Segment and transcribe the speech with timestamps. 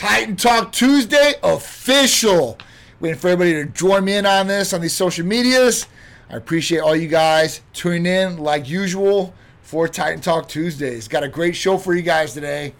[0.00, 2.56] Titan Talk Tuesday official.
[3.00, 5.88] Waiting for everybody to join me in on this on these social medias.
[6.30, 11.06] I appreciate all you guys tuning in like usual for Titan Talk Tuesdays.
[11.06, 12.72] Got a great show for you guys today.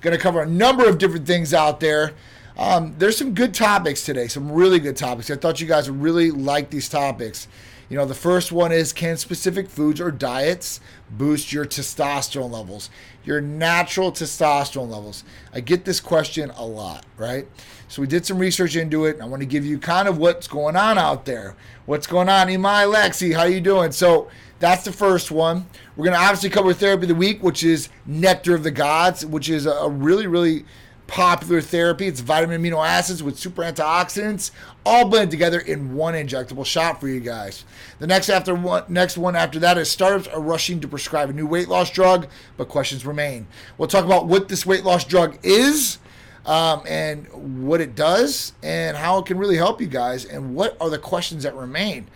[0.00, 2.14] Going to cover a number of different things out there.
[2.58, 5.30] Um, there's some good topics today, some really good topics.
[5.30, 7.46] I thought you guys would really like these topics.
[7.88, 10.80] You know, the first one is can specific foods or diets
[11.10, 12.90] boost your testosterone levels,
[13.24, 15.24] your natural testosterone levels?
[15.52, 17.46] I get this question a lot, right?
[17.88, 19.20] So we did some research into it.
[19.20, 21.56] I want to give you kind of what's going on out there.
[21.86, 23.34] What's going on, Imai Lexi?
[23.34, 23.92] How you doing?
[23.92, 24.28] So
[24.58, 25.66] that's the first one.
[25.94, 29.26] We're going to obviously cover therapy of the week, which is Nectar of the Gods,
[29.26, 30.64] which is a really, really
[31.06, 32.06] popular therapy.
[32.06, 34.50] It's vitamin amino acids with super antioxidants,
[34.84, 37.64] all blended together in one injectable shot for you guys.
[37.98, 41.32] The next after one, next one after that is startups are rushing to prescribe a
[41.32, 43.46] new weight loss drug, but questions remain.
[43.76, 45.98] We'll talk about what this weight loss drug is.
[46.46, 50.76] Um, and what it does and how it can really help you guys and what
[50.78, 52.06] are the questions that remain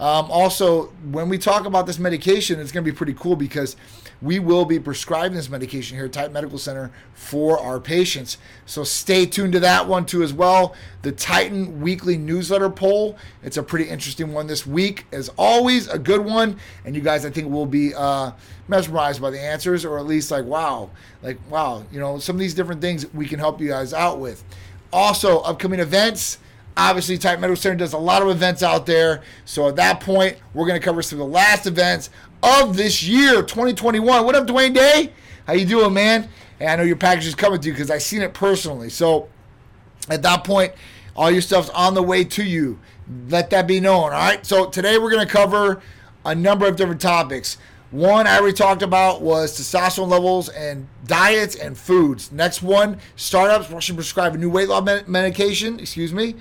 [0.00, 3.76] um, also when we talk about this medication it's going to be pretty cool because
[4.22, 8.38] we will be prescribing this medication here at Titan Medical Center for our patients.
[8.64, 10.74] So stay tuned to that one too as well.
[11.02, 13.16] The Titan weekly newsletter poll.
[13.42, 16.58] It's a pretty interesting one this week, as always, a good one.
[16.84, 18.32] And you guys, I think, will be uh,
[18.68, 20.90] mesmerized by the answers, or at least like, wow,
[21.22, 24.18] like wow, you know, some of these different things we can help you guys out
[24.18, 24.42] with.
[24.92, 26.38] Also, upcoming events.
[26.76, 29.22] Obviously, Titan Medical Center does a lot of events out there.
[29.46, 32.10] So at that point, we're going to cover some of the last events
[32.42, 34.24] of this year, 2021.
[34.26, 35.12] What up, Dwayne Day?
[35.46, 36.28] How you doing, man?
[36.60, 38.90] And I know your package is coming to you because I seen it personally.
[38.90, 39.28] So
[40.10, 40.74] at that point,
[41.14, 42.78] all your stuff's on the way to you.
[43.28, 44.04] Let that be known.
[44.04, 44.44] All right.
[44.44, 45.80] So today we're going to cover
[46.26, 47.56] a number of different topics.
[47.90, 52.32] One I already talked about was testosterone levels and diets and foods.
[52.32, 55.78] Next one, startups to prescribe a new weight loss medication.
[55.80, 56.34] Excuse me.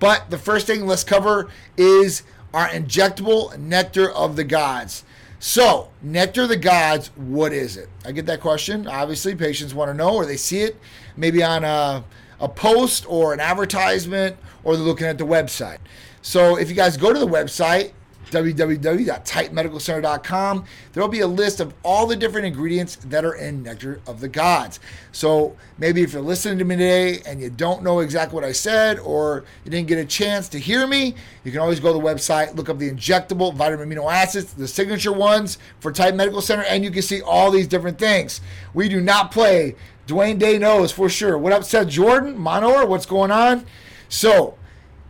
[0.00, 2.22] But the first thing let's cover is
[2.54, 5.04] our injectable nectar of the gods.
[5.40, 7.88] So, Nectar of the Gods, what is it?
[8.04, 8.88] I get that question.
[8.88, 10.76] Obviously, patients want to know, or they see it
[11.16, 12.02] maybe on a,
[12.40, 15.78] a post or an advertisement, or they're looking at the website.
[16.22, 17.92] So, if you guys go to the website,
[18.30, 20.64] www.titanmedicalcenter.com.
[20.92, 24.20] There will be a list of all the different ingredients that are in Nectar of
[24.20, 24.80] the Gods.
[25.12, 28.52] So maybe if you're listening to me today and you don't know exactly what I
[28.52, 31.98] said or you didn't get a chance to hear me, you can always go to
[31.98, 36.40] the website, look up the injectable vitamin amino acids, the signature ones for Titan Medical
[36.40, 38.40] Center, and you can see all these different things.
[38.74, 39.76] We do not play.
[40.06, 41.36] Dwayne Day knows for sure.
[41.36, 42.38] What up, Seth Jordan?
[42.38, 43.66] Monor, what's going on?
[44.08, 44.56] So,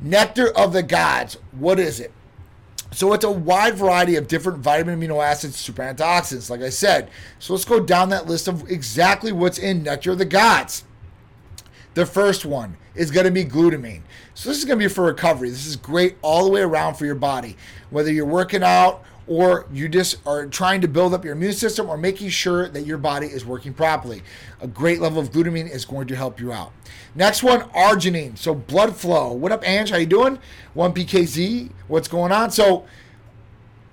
[0.01, 2.13] Nectar of the Gods, what is it?
[2.91, 7.11] So it's a wide variety of different vitamin amino acids, super antioxidants, like I said.
[7.39, 10.85] So let's go down that list of exactly what's in Nectar of the Gods.
[11.95, 14.03] The first one is going to be glutamine.
[14.35, 15.51] So this is going to be for recovery.
[15.51, 17.57] This is great all the way around for your body.
[17.91, 21.89] Whether you're working out or you just are trying to build up your immune system
[21.89, 24.23] or making sure that your body is working properly.
[24.61, 26.73] A great level of glutamine is going to help you out.
[27.15, 28.39] Next one, arginine.
[28.39, 29.33] So blood flow.
[29.33, 29.91] What up, Ange?
[29.91, 30.39] How you doing?
[30.75, 31.71] 1PKZ.
[31.89, 32.51] What's going on?
[32.51, 32.87] So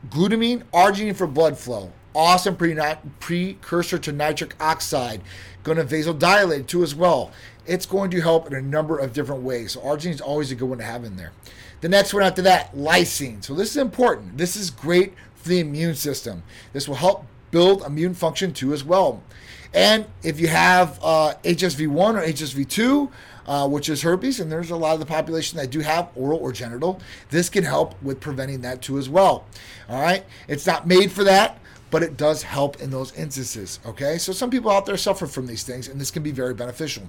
[0.09, 1.91] glutamine, arginine for blood flow.
[2.15, 5.21] Awesome precursor to nitric oxide.
[5.63, 7.31] Going to vasodilate too as well.
[7.65, 9.73] It's going to help in a number of different ways.
[9.73, 11.33] So arginine is always a good one to have in there.
[11.81, 13.43] The next one after that, lysine.
[13.43, 14.37] So this is important.
[14.37, 15.13] This is great
[15.45, 16.43] the immune system.
[16.73, 19.23] This will help build immune function too as well.
[19.73, 23.11] And if you have uh, HSV1 or HSV2,
[23.47, 26.39] uh, which is herpes, and there's a lot of the population that do have oral
[26.39, 29.45] or genital, this can help with preventing that too as well.
[29.89, 31.59] All right, it's not made for that,
[31.91, 33.79] but it does help in those instances.
[33.85, 36.53] Okay, so some people out there suffer from these things, and this can be very
[36.53, 37.03] beneficial.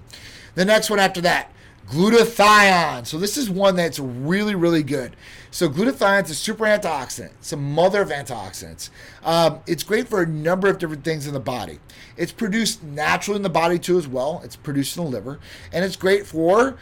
[0.54, 1.52] The next one after that,
[1.88, 3.06] Glutathione.
[3.06, 5.14] So this is one that's really, really good.
[5.50, 7.30] So glutathione is a super antioxidant.
[7.38, 8.90] It's a mother of antioxidants.
[9.24, 11.78] Um, it's great for a number of different things in the body.
[12.16, 14.40] It's produced naturally in the body too as well.
[14.44, 15.38] It's produced in the liver.
[15.72, 16.76] And it's great for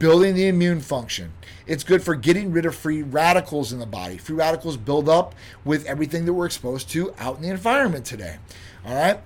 [0.00, 1.32] building the immune function.
[1.66, 4.18] It's good for getting rid of free radicals in the body.
[4.18, 5.34] Free radicals build up
[5.64, 8.38] with everything that we're exposed to out in the environment today.
[8.84, 9.20] All right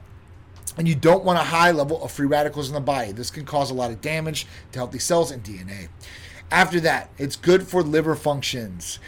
[0.76, 3.12] and you don't want a high level of free radicals in the body.
[3.12, 5.88] This can cause a lot of damage to healthy cells and DNA.
[6.50, 8.98] After that, it's good for liver functions.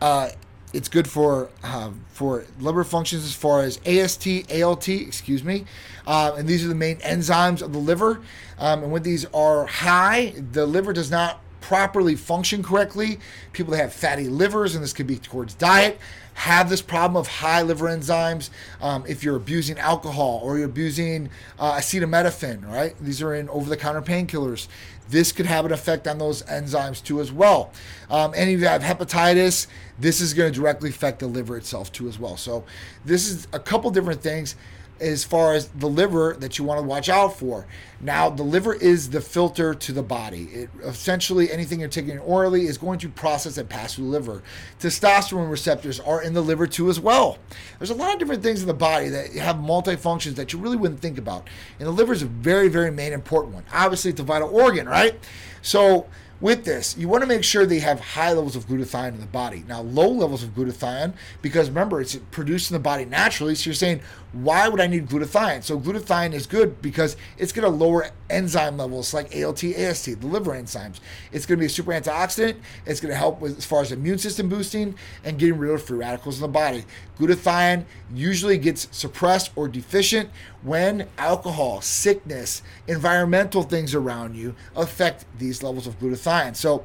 [0.00, 0.30] Uh,
[0.72, 5.64] it's good for uh, for liver functions as far as AST, ALT, excuse me,
[6.06, 8.20] uh, and these are the main enzymes of the liver.
[8.58, 13.18] Um, and when these are high, the liver does not properly function correctly,
[13.52, 15.98] people that have fatty livers, and this could be towards diet,
[16.40, 18.48] have this problem of high liver enzymes.
[18.80, 21.28] Um, if you're abusing alcohol or you're abusing
[21.58, 22.96] uh, acetaminophen, right?
[22.98, 24.66] These are in over the counter painkillers.
[25.10, 27.72] This could have an effect on those enzymes too, as well.
[28.08, 29.66] Um, and if you have hepatitis,
[29.98, 32.38] this is going to directly affect the liver itself too, as well.
[32.38, 32.64] So,
[33.04, 34.56] this is a couple different things
[35.00, 37.66] as far as the liver that you want to watch out for.
[38.00, 40.44] Now, the liver is the filter to the body.
[40.52, 44.42] It essentially anything you're taking orally is going to process and pass through the liver.
[44.78, 47.38] Testosterone receptors are in the liver too as well.
[47.78, 50.76] There's a lot of different things in the body that have multifunctions that you really
[50.76, 51.48] wouldn't think about.
[51.78, 53.64] And the liver is a very, very main important one.
[53.72, 55.18] Obviously, it's a vital organ, right?
[55.62, 56.06] So
[56.40, 59.26] with this, you want to make sure they have high levels of glutathione in the
[59.26, 59.62] body.
[59.68, 61.12] Now, low levels of glutathione,
[61.42, 63.54] because remember, it's produced in the body naturally.
[63.54, 64.00] So you're saying,
[64.32, 65.64] why would I need glutathione?
[65.64, 70.26] So glutathione is good because it's going to lower enzyme levels like ALT, AST, the
[70.26, 71.00] liver enzymes.
[71.32, 72.56] It's going to be a super antioxidant.
[72.86, 74.94] It's going to help with as far as immune system boosting
[75.24, 76.84] and getting rid of free radicals in the body.
[77.18, 77.84] Glutathione
[78.14, 80.30] usually gets suppressed or deficient
[80.62, 86.54] when alcohol, sickness, environmental things around you affect these levels of glutathione.
[86.54, 86.84] So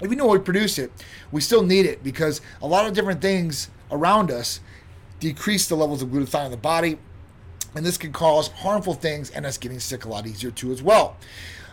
[0.00, 0.92] you know we produce it,
[1.32, 4.60] we still need it because a lot of different things around us
[5.20, 6.98] decrease the levels of glutathione in the body,
[7.74, 10.82] and this can cause harmful things and us getting sick a lot easier too as
[10.82, 11.16] well.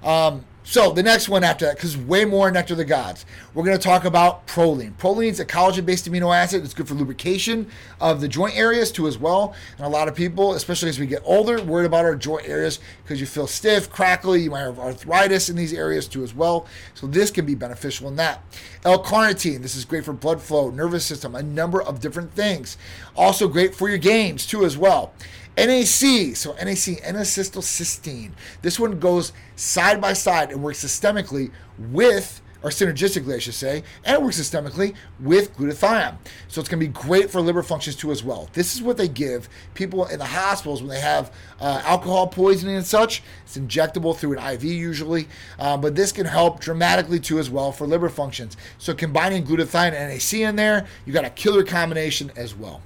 [0.03, 3.77] Um, so the next one after that, because way more nectar the gods, we're going
[3.77, 4.91] to talk about proline.
[4.97, 6.61] Proline is a collagen-based amino acid.
[6.65, 7.69] It's good for lubrication
[8.01, 9.55] of the joint areas too as well.
[9.77, 12.81] And a lot of people, especially as we get older, worried about our joint areas
[13.01, 14.41] because you feel stiff, crackly.
[14.41, 16.67] You might have arthritis in these areas too as well.
[16.95, 18.43] So this can be beneficial in that.
[18.83, 19.61] L-carnitine.
[19.61, 22.77] This is great for blood flow, nervous system, a number of different things.
[23.15, 25.13] Also great for your gains too as well.
[25.57, 28.31] NAC, so NAC, N-acetylcysteine.
[28.61, 33.83] This one goes side by side and works systemically with, or synergistically, I should say,
[34.05, 36.17] and works systemically with glutathione.
[36.47, 38.49] So it's going to be great for liver functions too as well.
[38.53, 42.75] This is what they give people in the hospitals when they have uh, alcohol poisoning
[42.75, 43.23] and such.
[43.43, 45.27] It's injectable through an IV usually,
[45.57, 48.57] uh, but this can help dramatically too as well for liver functions.
[48.77, 52.81] So combining glutathione and NAC in there, you got a killer combination as well.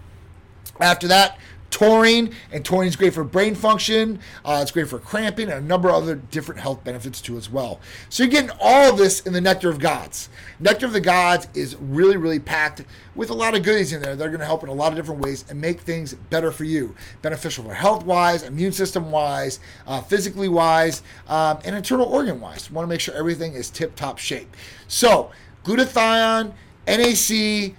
[0.79, 1.37] After that,
[1.71, 4.19] taurine, and taurine is great for brain function.
[4.45, 7.49] Uh, it's great for cramping and a number of other different health benefits too as
[7.49, 7.79] well.
[8.09, 10.29] So you're getting all of this in the Nectar of Gods.
[10.59, 12.83] Nectar of the Gods is really, really packed
[13.15, 14.15] with a lot of goodies in there.
[14.15, 16.65] They're going to help in a lot of different ways and make things better for
[16.65, 22.39] you, beneficial for health wise, immune system wise, uh, physically wise, um, and internal organ
[22.39, 22.69] wise.
[22.69, 24.55] Want to make sure everything is tip top shape.
[24.87, 25.31] So
[25.63, 26.53] glutathione,
[26.87, 27.75] NAC,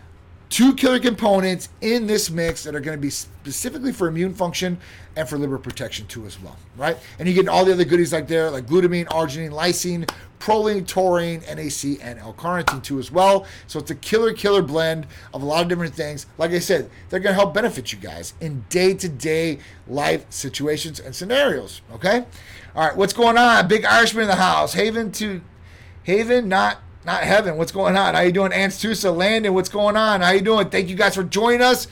[0.53, 4.77] two killer components in this mix that are going to be specifically for immune function
[5.17, 6.99] and for liver protection too as well, right?
[7.19, 10.09] And you get all the other goodies like there, like glutamine, arginine, lysine,
[10.39, 13.47] proline, taurine, NAC, and L-carnitine too as well.
[13.67, 16.27] So it's a killer, killer blend of a lot of different things.
[16.37, 19.59] Like I said, they're going to help benefit you guys in day-to-day
[19.89, 22.27] life situations and scenarios, okay?
[22.77, 23.69] All right, what's going on?
[23.69, 24.75] Big Irishman in the house.
[24.75, 25.41] Haven to
[26.03, 27.57] Haven, not not heaven.
[27.57, 28.15] What's going on?
[28.15, 29.55] How you doing, Anstusa Landon?
[29.55, 30.21] What's going on?
[30.21, 30.71] How you doing?
[30.71, 31.89] Thank you guys for joining us.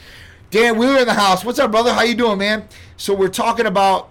[0.51, 1.45] Dan Wheeler in the house.
[1.45, 1.93] What's up, brother?
[1.93, 2.69] How you doing, man?
[2.97, 4.11] So we're talking about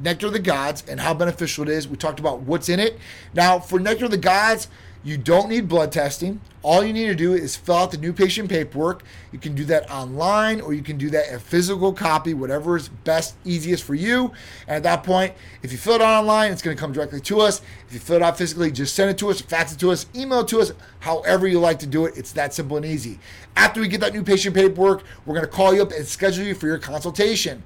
[0.00, 1.88] Nectar of the Gods and how beneficial it is.
[1.88, 2.98] We talked about what's in it.
[3.34, 4.68] Now, for Nectar of the Gods,
[5.02, 6.40] you don't need blood testing.
[6.62, 9.04] All you need to do is fill out the new patient paperwork.
[9.30, 12.88] You can do that online or you can do that in physical copy, whatever is
[12.88, 14.32] best, easiest for you.
[14.66, 17.20] And at that point, if you fill it out online, it's going to come directly
[17.20, 17.62] to us.
[17.86, 20.06] If you fill it out physically, just send it to us, fax it to us,
[20.16, 22.16] email it to us, however you like to do it.
[22.16, 23.20] It's that simple and easy.
[23.56, 26.44] After we get that new patient paperwork, we're going to call you up and schedule
[26.44, 27.62] you for your consultation.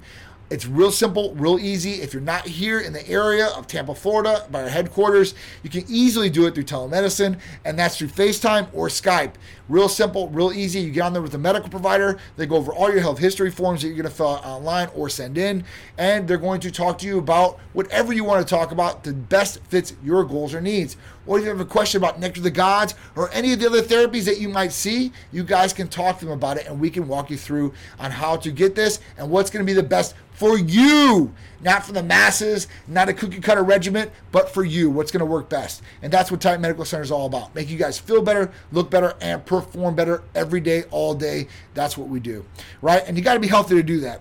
[0.49, 2.01] It's real simple, real easy.
[2.01, 5.33] If you're not here in the area of Tampa, Florida, by our headquarters,
[5.63, 9.33] you can easily do it through telemedicine, and that's through FaceTime or Skype.
[9.69, 10.81] Real simple, real easy.
[10.81, 12.19] You get on there with a medical provider.
[12.35, 14.89] They go over all your health history forms that you're going to fill out online
[14.93, 15.63] or send in,
[15.97, 19.29] and they're going to talk to you about whatever you want to talk about that
[19.29, 20.97] best fits your goals or needs.
[21.25, 23.67] Or if you have a question about Nectar of the Gods or any of the
[23.67, 26.79] other therapies that you might see, you guys can talk to them about it, and
[26.79, 29.73] we can walk you through on how to get this and what's going to be
[29.73, 34.65] the best for you, not for the masses, not a cookie cutter regiment, but for
[34.65, 35.81] you, what's going to work best.
[36.01, 37.55] And that's what Titan Medical Center is all about.
[37.55, 41.47] Make you guys feel better, look better, and perform better every day, all day.
[41.75, 42.43] That's what we do,
[42.81, 43.01] right?
[43.07, 44.19] And you got to be healthy to do that.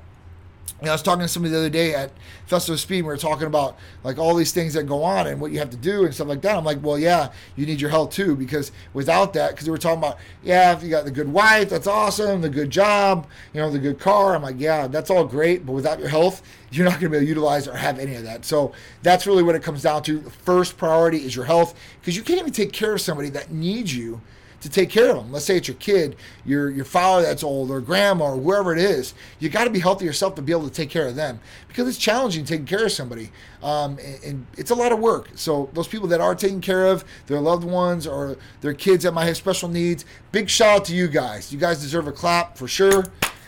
[0.82, 2.10] You know, I was talking to somebody the other day at
[2.46, 3.02] Festival of Speed.
[3.02, 5.70] We were talking about like all these things that go on and what you have
[5.70, 6.56] to do and stuff like that.
[6.56, 9.78] I'm like, well, yeah, you need your health too because without that, because we were
[9.78, 13.60] talking about, yeah, if you got the good wife, that's awesome, the good job, you
[13.60, 14.34] know, the good car.
[14.34, 17.16] I'm like, yeah, that's all great, but without your health, you're not going to be
[17.18, 18.44] able to utilize or have any of that.
[18.44, 18.72] So
[19.04, 20.20] that's really what it comes down to.
[20.22, 23.94] First priority is your health because you can't even take care of somebody that needs
[23.94, 24.20] you
[24.62, 25.32] to take care of them.
[25.32, 26.16] Let's say it's your kid,
[26.46, 29.12] your your father that's old, or grandma, or whoever it is.
[29.38, 31.88] You got to be healthy yourself to be able to take care of them because
[31.88, 33.30] it's challenging taking care of somebody,
[33.62, 35.30] um, and, and, it's a lot of work.
[35.34, 39.12] So those people that are taking care of their loved ones or their kids that
[39.12, 41.52] might have special needs, big shout out to you guys.
[41.52, 43.06] You guys deserve a clap for sure,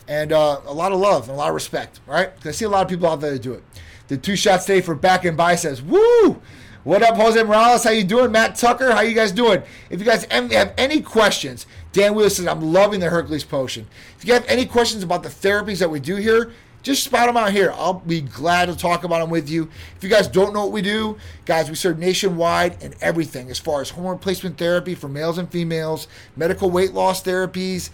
[0.08, 2.00] and uh, a lot of love and a lot of respect.
[2.06, 2.30] Right?
[2.44, 3.62] I see a lot of people out there that do it.
[4.08, 5.80] The two shots today for back and biceps.
[5.80, 6.42] Woo!
[6.84, 7.82] What up, Jose Morales?
[7.82, 8.30] How you doing?
[8.30, 9.62] Matt Tucker, how you guys doing?
[9.88, 13.86] If you guys have any questions, Dan Wheeler says, I'm loving the Hercules potion.
[14.18, 17.38] If you have any questions about the therapies that we do here, just spout them
[17.38, 17.72] out here.
[17.72, 19.70] I'll be glad to talk about them with you.
[19.96, 23.58] If you guys don't know what we do, guys, we serve nationwide and everything as
[23.58, 27.88] far as hormone replacement therapy for males and females, medical weight loss therapies,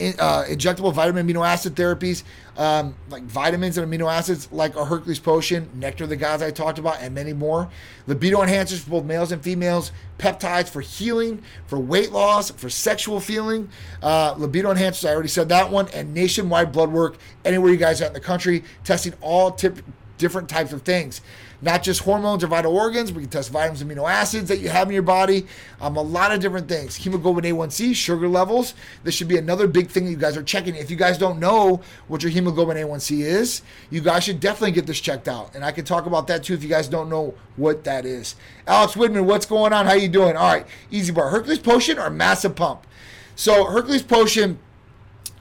[0.00, 2.22] uh, injectable vitamin amino acid therapies,
[2.56, 6.50] um, like vitamins and amino acids, like a Hercules Potion, Nectar of the Gods I
[6.50, 7.68] talked about, and many more.
[8.06, 13.20] Libido enhancers for both males and females, peptides for healing, for weight loss, for sexual
[13.20, 13.68] feeling,
[14.02, 18.02] uh, libido enhancers, I already said that one, and nationwide blood work anywhere you guys
[18.02, 19.78] are in the country, testing all tip,
[20.18, 21.20] different types of things
[21.62, 23.12] not just hormones or vital organs.
[23.12, 25.46] We can test vitamins, amino acids that you have in your body,
[25.80, 26.96] um, a lot of different things.
[26.96, 28.74] Hemoglobin A1C, sugar levels.
[29.04, 30.74] This should be another big thing that you guys are checking.
[30.74, 34.86] If you guys don't know what your hemoglobin A1C is, you guys should definitely get
[34.86, 35.54] this checked out.
[35.54, 38.36] And I can talk about that too if you guys don't know what that is.
[38.66, 39.86] Alex Whitman, what's going on?
[39.86, 40.36] How you doing?
[40.36, 41.30] All right, easy bar.
[41.30, 42.86] Hercules Potion or Massive Pump?
[43.34, 44.58] So Hercules Potion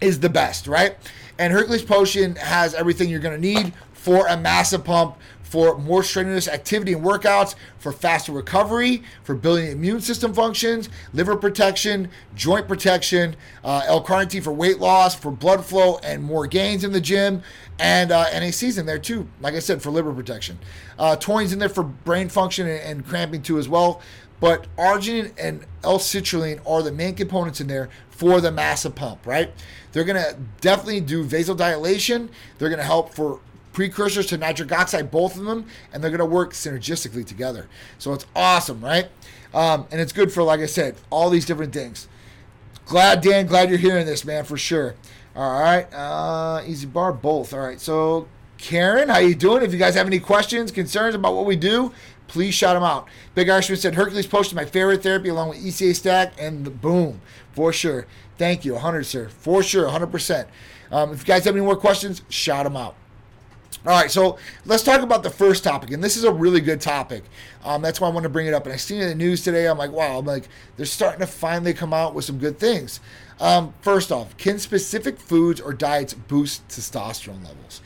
[0.01, 0.98] is the best, right?
[1.38, 5.17] And Hercules Potion has everything you're going to need for a massive pump
[5.55, 11.38] for more strenuous activity and workouts, for faster recovery, for building immune system functions, liver
[11.38, 16.91] protection, joint protection, uh, L-carnitine for weight loss, for blood flow and more gains in
[16.91, 17.41] the gym,
[17.79, 19.29] and uh, NAC's in there too.
[19.39, 20.59] Like I said, for liver protection.
[21.00, 24.01] Uh, in there for brain function and, and cramping too as well.
[24.41, 29.53] But arginine and L-citrulline are the main components in there for the massive pump, right?
[29.93, 32.27] They're gonna definitely do vasodilation.
[32.57, 33.39] They're gonna help for
[33.75, 37.67] precursors to nitric oxide, both of them, and they're going to work synergistically together.
[38.00, 39.10] So it's awesome, right?
[39.53, 42.08] Um, and it's good for, like I said, all these different things.
[42.86, 44.96] Glad, Dan, glad you're hearing this, man, for sure.
[45.36, 47.53] All right, uh, easy bar, both.
[47.53, 48.27] All right, so
[48.58, 49.62] Karen, how you doing?
[49.62, 51.91] If you guys have any questions, concerns about what we do,
[52.27, 53.10] please shout them out.
[53.34, 57.20] Big Irishman said Hercules Potion my favorite therapy along with ECA Stack and the boom,
[57.51, 58.08] for sure.
[58.38, 60.48] Thank you, 100, sir, for sure, 100%.
[60.91, 62.96] Um, if you guys have any more questions, shout them out.
[63.85, 66.81] All right, so let's talk about the first topic, and this is a really good
[66.81, 67.23] topic.
[67.63, 68.65] Um, that's why I want to bring it up.
[68.65, 69.67] And I seen it in the news today.
[69.67, 72.99] I'm like, wow, I'm like, they're starting to finally come out with some good things.
[73.39, 77.81] Um, first off, can specific foods or diets boost testosterone levels?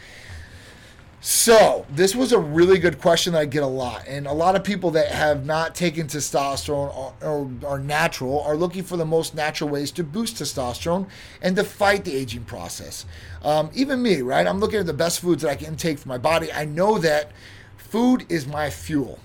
[1.21, 4.07] So, this was a really good question that I get a lot.
[4.07, 8.83] And a lot of people that have not taken testosterone or, are natural are looking
[8.83, 11.09] for the most natural ways to boost testosterone
[11.41, 13.05] and to fight the aging process.
[13.43, 14.47] Um, even me, right?
[14.47, 16.53] I'm looking at the best foods that I can take for my body.
[16.53, 17.31] I know that
[17.75, 19.19] food is my fuel.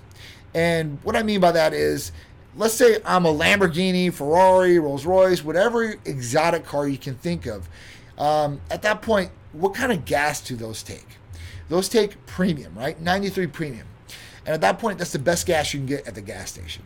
[0.53, 2.11] And what I mean by that is,
[2.57, 7.69] let's say I'm a Lamborghini, Ferrari, Rolls Royce, whatever exotic car you can think of.
[8.17, 11.07] Um, at that point, what kind of gas do those take?
[11.69, 12.99] Those take premium, right?
[12.99, 13.87] 93 premium.
[14.45, 16.83] And at that point, that's the best gas you can get at the gas station.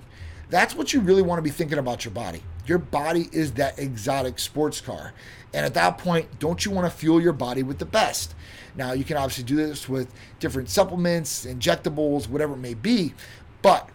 [0.50, 2.42] That's what you really want to be thinking about your body.
[2.66, 5.14] Your body is that exotic sports car.
[5.54, 8.34] And at that point, don't you want to fuel your body with the best?
[8.76, 13.14] Now, you can obviously do this with different supplements, injectables, whatever it may be,
[13.62, 13.90] but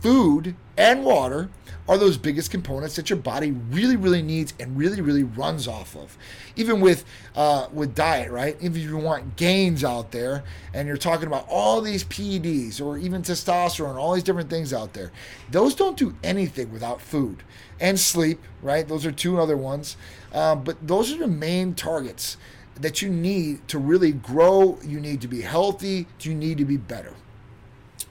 [0.00, 1.50] food and water
[1.88, 5.96] are those biggest components that your body really, really needs and really, really runs off
[5.96, 6.18] of.
[6.54, 8.56] Even with uh, with diet, right?
[8.60, 13.22] If you want gains out there, and you're talking about all these PEDs or even
[13.22, 15.10] testosterone, all these different things out there,
[15.50, 17.42] those don't do anything without food
[17.80, 18.86] and sleep, right?
[18.86, 19.96] Those are two other ones,
[20.32, 22.36] uh, but those are the main targets
[22.80, 24.78] that you need to really grow.
[24.84, 26.06] You need to be healthy.
[26.20, 27.14] You need to be better.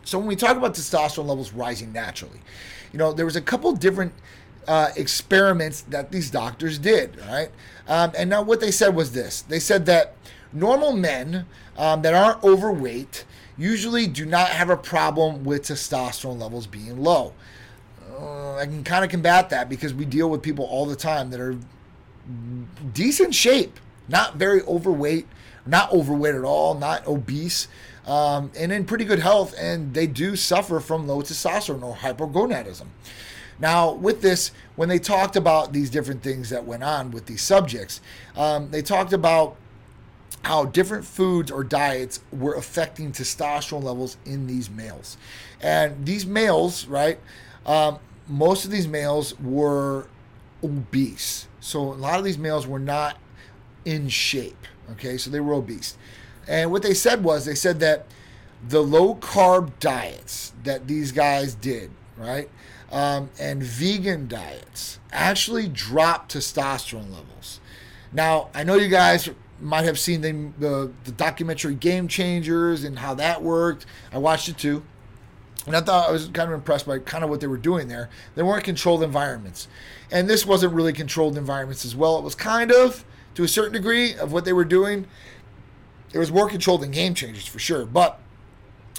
[0.08, 2.40] So when we talk about testosterone levels rising naturally,
[2.94, 4.14] you know, there was a couple different
[4.66, 7.50] uh, experiments that these doctors did, right?
[7.90, 10.16] Um, and now what they said was this: they said that
[10.54, 11.46] normal men
[11.78, 13.26] um, that aren't overweight
[13.58, 17.34] usually do not have a problem with testosterone levels being low.
[18.18, 21.32] Uh, I can kind of combat that because we deal with people all the time
[21.32, 21.58] that are
[22.94, 25.28] decent shape, not very overweight
[25.68, 27.68] not overweight at all, not obese,
[28.08, 32.88] um, and in pretty good health, and they do suffer from low testosterone or hypogonadism.
[33.60, 37.42] Now, with this, when they talked about these different things that went on with these
[37.42, 38.02] subjects,
[38.36, 39.58] um, they talked about
[40.44, 45.18] how different foods or diets were affecting testosterone levels in these males.
[45.60, 47.20] And these males, right,
[47.66, 50.08] um, most of these males were
[50.64, 51.48] obese.
[51.60, 53.18] So a lot of these males were not
[53.84, 54.68] in shape.
[54.92, 55.98] Okay, so they were obese.
[56.48, 58.06] And what they said was they said that
[58.68, 62.50] the low carb diets that these guys did, right,
[62.92, 67.60] um, and vegan diets actually dropped testosterone levels.
[68.14, 73.00] Now, I know you guys might have seen the, the, the documentary Game Changers and
[73.00, 73.86] how that worked.
[74.12, 74.84] I watched it too.
[75.66, 77.90] And I thought I was kind of impressed by kind of what they were doing
[77.90, 78.10] there.
[78.36, 79.68] They weren't controlled environments.
[80.10, 82.18] And this wasn't really controlled environments as well.
[82.18, 83.04] It was kind of,
[83.36, 85.08] to a certain degree, of what they were doing.
[86.14, 87.86] It was more controlled than game changers for sure.
[87.86, 88.20] But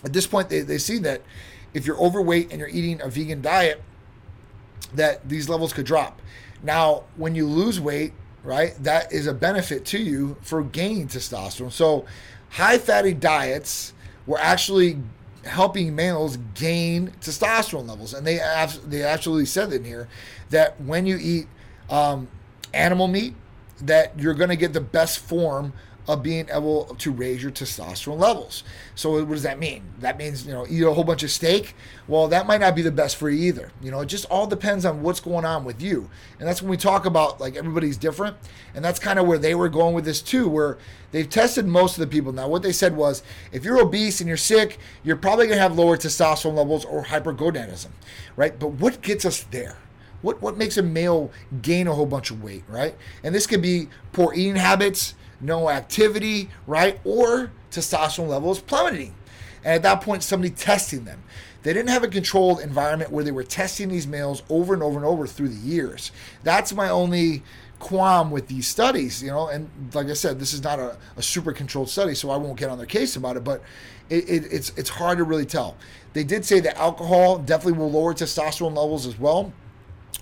[0.05, 1.23] at this point, they, they see that
[1.75, 3.83] if you're overweight and you're eating a vegan diet,
[4.95, 6.21] that these levels could drop.
[6.62, 8.12] Now, when you lose weight,
[8.43, 11.73] right, that is a benefit to you for gaining testosterone.
[11.73, 12.07] So,
[12.50, 13.93] high fatty diets
[14.27, 14.99] were actually
[15.45, 18.15] helping males gain testosterone levels.
[18.15, 18.41] And they
[18.87, 20.09] they actually said in here
[20.50, 21.47] that when you eat
[21.91, 22.29] um,
[22.73, 23.35] animal meat,
[23.83, 25.73] that you're going to get the best form
[26.09, 28.65] of being able to raise your testosterone levels.
[28.95, 29.85] So what does that mean?
[30.00, 31.77] That means, you know, eat a whole bunch of steak.
[32.09, 33.71] Well, that might not be the best for you either.
[33.83, 36.09] You know, it just all depends on what's going on with you.
[36.38, 38.37] And that's when we talk about like everybody's different.
[38.75, 40.79] And that's kind of where they were going with this too, where
[41.11, 42.33] they've tested most of the people.
[42.33, 43.23] Now, what they said was
[43.53, 47.05] if you're obese and you're sick, you're probably going to have lower testosterone levels or
[47.05, 47.91] hypergonadism,
[48.35, 48.59] right?
[48.59, 49.77] But what gets us there?
[50.23, 51.31] What, what makes a male
[51.62, 52.97] gain a whole bunch of weight, right?
[53.23, 57.00] And this could be poor eating habits, no activity, right?
[57.04, 59.14] Or testosterone levels plummeting.
[59.64, 61.23] And at that point, somebody testing them.
[61.62, 64.97] They didn't have a controlled environment where they were testing these males over and over
[64.97, 66.12] and over through the years.
[66.45, 67.42] That's my only
[67.80, 69.49] qualm with these studies, you know.
[69.49, 72.59] And like I said, this is not a, a super controlled study, so I won't
[72.59, 73.45] get on their case about it.
[73.45, 73.62] But
[74.09, 75.76] it, it, it's it's hard to really tell.
[76.12, 79.52] They did say that alcohol definitely will lower testosterone levels as well.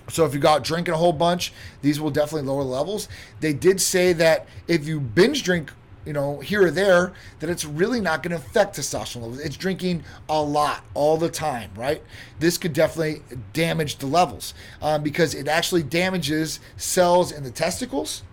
[0.09, 3.09] So if you got drinking a whole bunch, these will definitely lower the levels.
[3.39, 5.71] They did say that if you binge drink,
[6.05, 9.39] you know, here or there, that it's really not going to affect testosterone levels.
[9.39, 12.01] It's drinking a lot all the time, right?
[12.39, 13.21] This could definitely
[13.51, 18.23] damage the levels um, because it actually damages cells in the testicles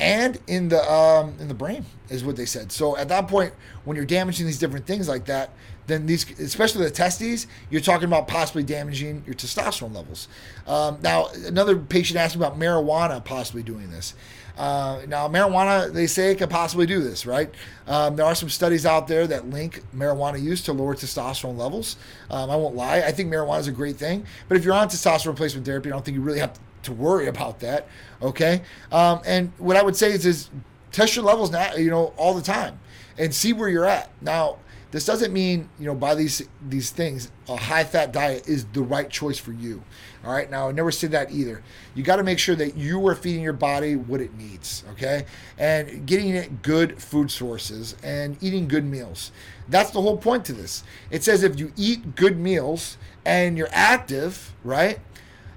[0.00, 2.72] and in the um, in the brain is what they said.
[2.72, 3.52] So at that point,
[3.84, 5.50] when you're damaging these different things like that,
[5.90, 10.28] then these, especially the testes, you're talking about possibly damaging your testosterone levels.
[10.66, 14.14] Um, now, another patient asked me about marijuana possibly doing this.
[14.56, 17.50] Uh, now, marijuana, they say it could possibly do this, right?
[17.86, 21.96] Um, there are some studies out there that link marijuana use to lower testosterone levels.
[22.30, 22.98] Um, I won't lie.
[22.98, 24.26] I think marijuana is a great thing.
[24.48, 27.28] But if you're on testosterone replacement therapy, I don't think you really have to worry
[27.28, 27.88] about that.
[28.20, 28.62] Okay.
[28.92, 30.50] Um, and what I would say is, is
[30.92, 32.78] test your levels now, you know, all the time
[33.18, 34.10] and see where you're at.
[34.20, 34.58] Now,
[34.90, 38.82] this doesn't mean, you know, by these these things, a high fat diet is the
[38.82, 39.82] right choice for you.
[40.24, 40.50] All right.
[40.50, 41.62] Now I never said that either.
[41.94, 44.84] You got to make sure that you are feeding your body what it needs.
[44.92, 45.26] Okay.
[45.58, 49.30] And getting it good food sources and eating good meals.
[49.68, 50.82] That's the whole point to this.
[51.10, 54.98] It says if you eat good meals and you're active, right?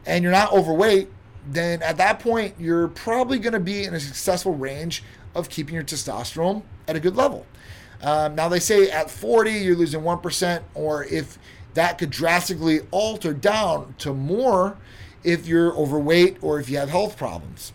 [0.05, 1.09] And you're not overweight,
[1.47, 5.73] then at that point you're probably going to be in a successful range of keeping
[5.73, 7.45] your testosterone at a good level.
[8.03, 11.39] Um, now they say at 40 you're losing 1%, or if
[11.73, 14.77] that could drastically alter down to more
[15.23, 17.71] if you're overweight or if you have health problems.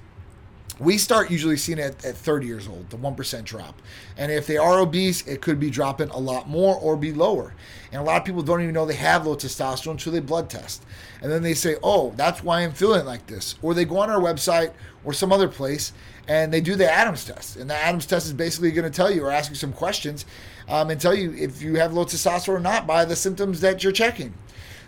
[0.80, 3.80] We start usually seeing it at 30 years old, the 1% drop.
[4.16, 7.54] And if they are obese, it could be dropping a lot more or be lower.
[7.90, 10.48] And a lot of people don't even know they have low testosterone until they blood
[10.48, 10.84] test.
[11.20, 13.56] And then they say, oh, that's why I'm feeling like this.
[13.60, 14.72] Or they go on our website
[15.04, 15.92] or some other place
[16.28, 17.56] and they do the Adams test.
[17.56, 20.26] And the Adams test is basically going to tell you or ask you some questions
[20.68, 23.82] um, and tell you if you have low testosterone or not by the symptoms that
[23.82, 24.34] you're checking.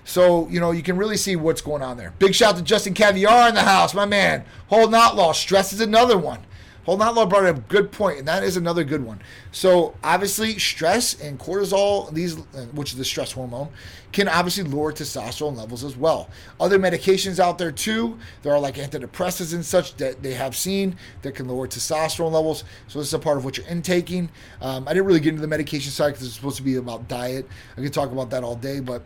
[0.04, 2.12] So, you know, you can really see what's going on there.
[2.18, 4.44] Big shout to Justin Caviar in the house, my man.
[4.68, 5.32] Holden law.
[5.32, 6.40] Stress is another one.
[6.84, 9.20] Holden Outlaw brought up a good point, and that is another good one.
[9.52, 12.36] So, obviously, stress and cortisol, these,
[12.72, 13.68] which is the stress hormone,
[14.12, 16.28] can obviously lower testosterone levels as well.
[16.58, 18.18] Other medications out there too.
[18.42, 22.64] There are like antidepressants and such that they have seen that can lower testosterone levels.
[22.88, 24.30] So this is a part of what you're intaking.
[24.60, 27.06] Um, I didn't really get into the medication side because it's supposed to be about
[27.08, 27.46] diet.
[27.76, 29.02] I could talk about that all day, but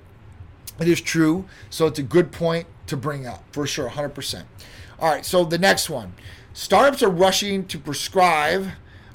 [0.81, 1.45] it is true.
[1.71, 4.45] So it's a good point to bring up for sure, 100%.
[4.99, 6.15] All right, so the next one
[6.53, 8.69] startups are rushing to prescribe,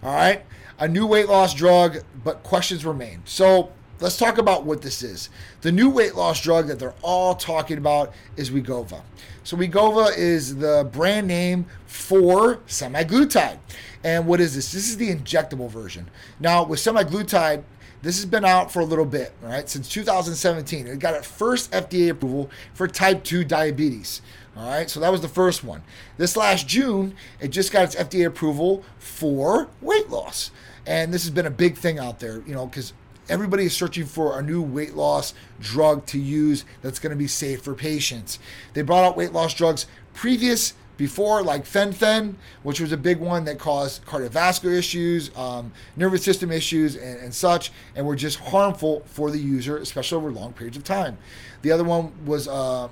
[0.03, 0.45] all right,
[0.77, 3.21] a new weight loss drug, but questions remain.
[3.25, 5.29] So let's talk about what this is.
[5.61, 9.01] The new weight loss drug that they're all talking about is Wegovy.
[9.43, 13.59] So Wegovy is the brand name for semaglutide.
[14.03, 14.71] And what is this?
[14.71, 16.09] This is the injectable version.
[16.39, 17.63] Now with semaglutide,
[18.01, 19.67] this has been out for a little bit, right?
[19.67, 20.88] Since 2017.
[20.88, 24.21] It got its first FDA approval for type 2 diabetes.
[24.55, 25.83] All right, so that was the first one.
[26.17, 30.51] This last June, it just got its FDA approval for weight loss.
[30.85, 32.93] And this has been a big thing out there, you know, because
[33.29, 37.27] everybody is searching for a new weight loss drug to use that's going to be
[37.27, 38.39] safe for patients.
[38.73, 43.45] They brought out weight loss drugs previous before, like fen-phen, which was a big one
[43.45, 49.01] that caused cardiovascular issues, um, nervous system issues, and, and, such, and were just harmful
[49.05, 51.17] for the user, especially over long periods of time.
[51.62, 52.89] The other one was, uh, I'm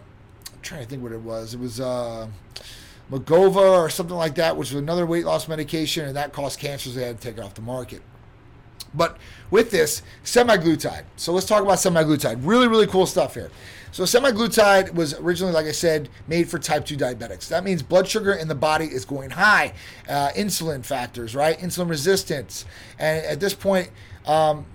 [0.62, 1.54] trying to think what it was.
[1.54, 2.30] It was uh,
[3.12, 6.96] Magova or something like that, which was another weight loss medication, and that caused cancers.
[6.96, 8.02] They had to take it off the market.
[8.93, 9.17] But
[9.52, 11.04] with this, semaglutide.
[11.15, 12.39] So let's talk about semaglutide.
[12.41, 13.52] Really, really cool stuff here.
[13.91, 17.47] So semaglutide was originally, like I said, made for type 2 diabetics.
[17.47, 19.73] That means blood sugar in the body is going high,
[20.08, 21.58] uh, insulin factors, right?
[21.60, 22.65] Insulin resistance.
[23.00, 23.89] And at this point,
[24.26, 24.65] um,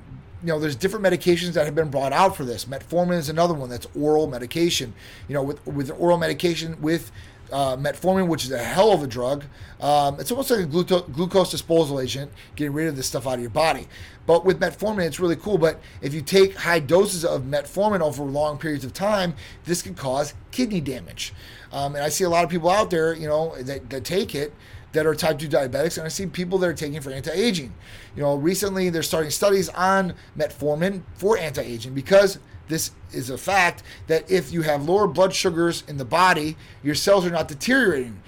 [0.43, 2.65] you know, there's different medications that have been brought out for this.
[2.65, 4.93] Metformin is another one that's oral medication.
[5.29, 7.13] You know, with with oral medication with
[7.53, 9.45] uh, metformin, which is a hell of a drug.
[9.81, 13.41] Um, it's almost like a glucose disposal agent, getting rid of this stuff out of
[13.41, 13.89] your body.
[14.27, 15.59] But with metformin, it's really cool.
[15.59, 19.35] But if you take high doses of metformin over long periods of time,
[19.65, 21.35] this can cause kidney damage.
[21.73, 24.35] Um, and I see a lot of people out there, you know, that, that take
[24.35, 24.55] it
[24.93, 27.73] that are type 2 diabetics, and I see people that are taking for anti aging.
[28.15, 33.39] You know, recently they're starting studies on metformin for anti aging because this is a
[33.39, 37.49] fact that if you have lower blood sugars in the body, your cells are not
[37.49, 38.23] deteriorating.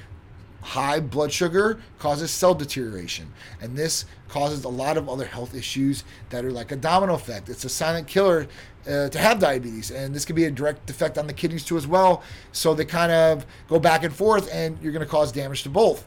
[0.60, 6.04] High blood sugar causes cell deterioration, and this causes a lot of other health issues
[6.30, 7.50] that are like a domino effect.
[7.50, 8.46] It's a silent killer
[8.88, 11.76] uh, to have diabetes, and this could be a direct effect on the kidneys too
[11.76, 12.22] as well.
[12.52, 15.68] So they kind of go back and forth, and you're going to cause damage to
[15.68, 16.06] both,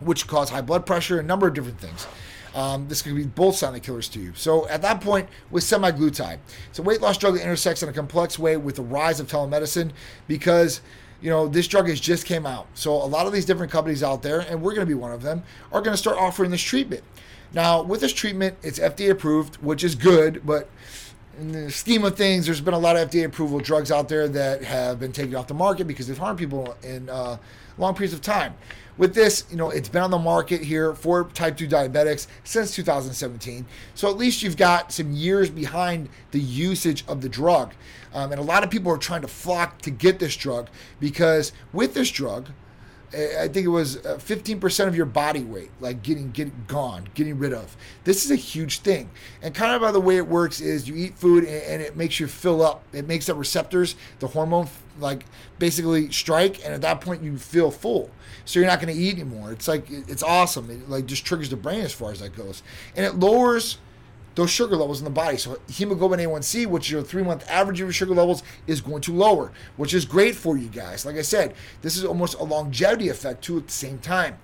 [0.00, 2.08] which cause high blood pressure, and a number of different things.
[2.54, 4.32] Um, this could be both silent killers to you.
[4.34, 6.38] So at that point, with semaglutide,
[6.76, 9.92] a weight loss drug that intersects in a complex way with the rise of telemedicine
[10.26, 10.80] because
[11.20, 12.66] you know this drug has just came out.
[12.74, 15.12] So a lot of these different companies out there, and we're going to be one
[15.12, 17.04] of them, are going to start offering this treatment.
[17.52, 20.68] Now with this treatment, it's FDA approved, which is good, but
[21.38, 24.28] in the scheme of things, there's been a lot of FDA approval drugs out there
[24.28, 27.38] that have been taken off the market because they've harmed people in uh,
[27.78, 28.54] long periods of time.
[29.00, 32.76] With this, you know, it's been on the market here for type 2 diabetics since
[32.76, 33.64] 2017.
[33.94, 37.72] So at least you've got some years behind the usage of the drug.
[38.12, 40.68] Um, and a lot of people are trying to flock to get this drug
[41.00, 42.50] because with this drug,
[43.12, 47.38] I think it was 15% uh, of your body weight, like getting getting gone, getting
[47.38, 47.76] rid of.
[48.04, 49.10] This is a huge thing.
[49.42, 52.20] And kind of by the way it works is you eat food and, it makes
[52.20, 52.84] you fill up.
[52.92, 54.68] It makes the receptors, the hormone,
[55.00, 55.24] like
[55.58, 58.10] basically strike, and at that point you feel full.
[58.44, 59.50] So you're not going to eat anymore.
[59.50, 60.70] It's like it's awesome.
[60.70, 62.62] It like just triggers the brain as far as that goes,
[62.94, 63.78] and it lowers
[64.40, 65.36] those sugar levels in the body.
[65.36, 69.02] So hemoglobin A1C, which is your three month average of your sugar levels, is going
[69.02, 71.04] to lower, which is great for you guys.
[71.04, 74.38] Like I said, this is almost a longevity effect too at the same time.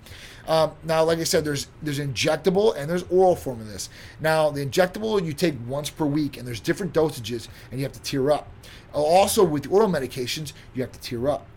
[0.47, 3.89] Um, now, like I said, there's there's injectable and there's oral form of this.
[4.21, 7.93] Now, the injectable you take once per week, and there's different dosages, and you have
[7.93, 8.47] to tear up.
[8.93, 11.47] Also, with the oral medications, you have to tear up.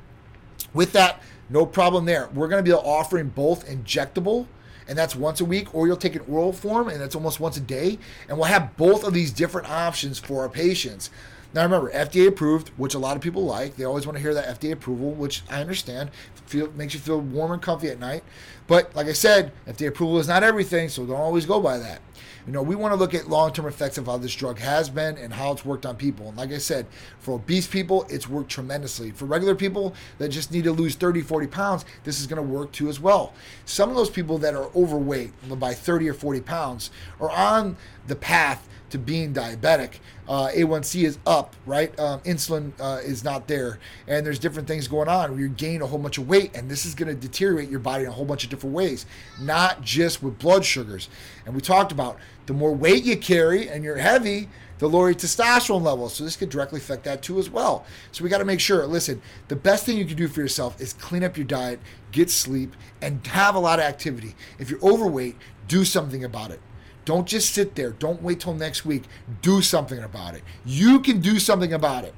[0.73, 2.29] With that, no problem there.
[2.35, 4.47] We're going to be offering both injectable
[4.91, 7.57] and that's once a week, or you'll take an oral form, and that's almost once
[7.57, 7.97] a day.
[8.29, 11.11] And we'll have both of these different options for our patients.
[11.55, 13.77] Now remember, FDA approved, which a lot of people like.
[13.77, 16.11] They always want to hear that FDA approval, which I understand.
[16.51, 18.25] Feel makes you feel warm and comfy at night.
[18.67, 22.01] But like I said, FDA approval is not everything, so don't always go by that.
[22.45, 24.91] You know, we want to look at long term effects of how this drug has
[24.91, 26.29] been and how it's worked on people.
[26.29, 26.87] And like I said,
[27.21, 29.13] for obese people, it's worked tremendously.
[29.13, 32.53] For regular people that just need to lose 30, 40 pounds, this is going to
[32.53, 33.33] work too as well.
[33.67, 37.77] Some of those people that are overweight by 30 or 40 pounds are on
[38.09, 39.99] the path to being diabetic.
[40.29, 41.99] Uh, A1C is up, right?
[41.99, 45.37] Um, insulin uh, is not there, and there's different things going on.
[45.39, 48.05] You gain a whole bunch of weight, and this is going to deteriorate your body
[48.05, 49.07] in a whole bunch of different ways,
[49.41, 51.09] not just with blood sugars.
[51.47, 54.49] And we talked about the more weight you carry and you're heavy,
[54.79, 56.15] the lower your testosterone levels.
[56.15, 57.85] So this could directly affect that too as well.
[58.13, 58.87] So we got to make sure.
[58.87, 61.81] Listen, the best thing you can do for yourself is clean up your diet,
[62.13, 64.35] get sleep, and have a lot of activity.
[64.59, 65.37] If you're overweight,
[65.69, 66.61] do something about it.
[67.11, 67.91] Don't just sit there.
[67.91, 69.03] Don't wait till next week.
[69.43, 70.45] Do something about it.
[70.65, 72.15] You can do something about it.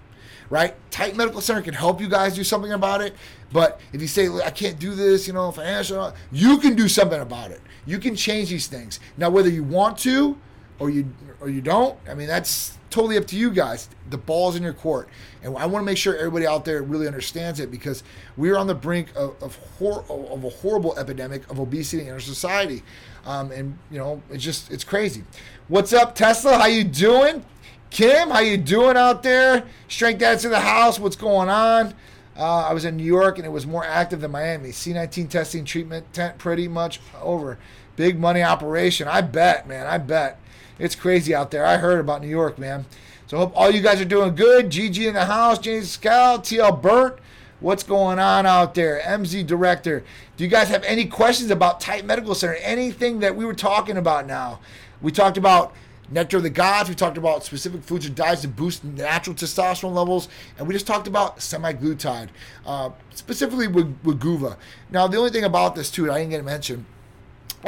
[0.51, 0.75] right?
[0.91, 3.15] Titan Medical Center can help you guys do something about it.
[3.55, 7.23] But if you say I can't do this, you know, financial, you can do something
[7.23, 7.63] about it.
[7.87, 9.01] You can change these things.
[9.17, 10.37] Now, whether you want to
[10.79, 13.89] or you or you don't, I mean, that's totally up to you guys.
[14.11, 15.09] The ball's in your court,
[15.43, 18.03] and I want to make sure everybody out there really understands it because
[18.37, 22.21] we're on the brink of of, hor- of a horrible epidemic of obesity in our
[22.21, 22.83] society,
[23.25, 25.25] um, and you know, it's just it's crazy.
[25.69, 26.59] What's up, Tesla?
[26.59, 27.45] How you doing?
[27.91, 29.65] Kim, how you doing out there?
[29.89, 30.99] Strength Dad's in the house.
[30.99, 31.95] What's going on?
[32.37, 34.71] Uh, I was in New York and it was more active than Miami.
[34.71, 37.59] C19 testing treatment tent pretty much over.
[37.97, 39.07] Big money operation.
[39.07, 39.87] I bet, man.
[39.87, 40.41] I bet.
[40.79, 41.67] It's crazy out there.
[41.67, 42.87] I heard about New York, man.
[43.27, 44.71] So hope all you guys are doing good.
[44.71, 47.21] GG in the house, James Scout, TL Burt.
[47.63, 49.01] What's going on out there?
[49.05, 50.03] MZ Director.
[50.37, 52.55] Do you guys have any questions about Titan Medical Center?
[52.55, 54.59] Anything that we were talking about now?
[55.01, 55.73] We talked about
[56.11, 56.89] Nectar of the Gods.
[56.89, 60.89] We talked about specific foods or diets to boost natural testosterone levels, and we just
[60.89, 62.31] talked about semaglutide,
[62.67, 64.57] uh, specifically with, with Guva.
[64.91, 66.85] Now, the only thing about this too, that I didn't get to mention,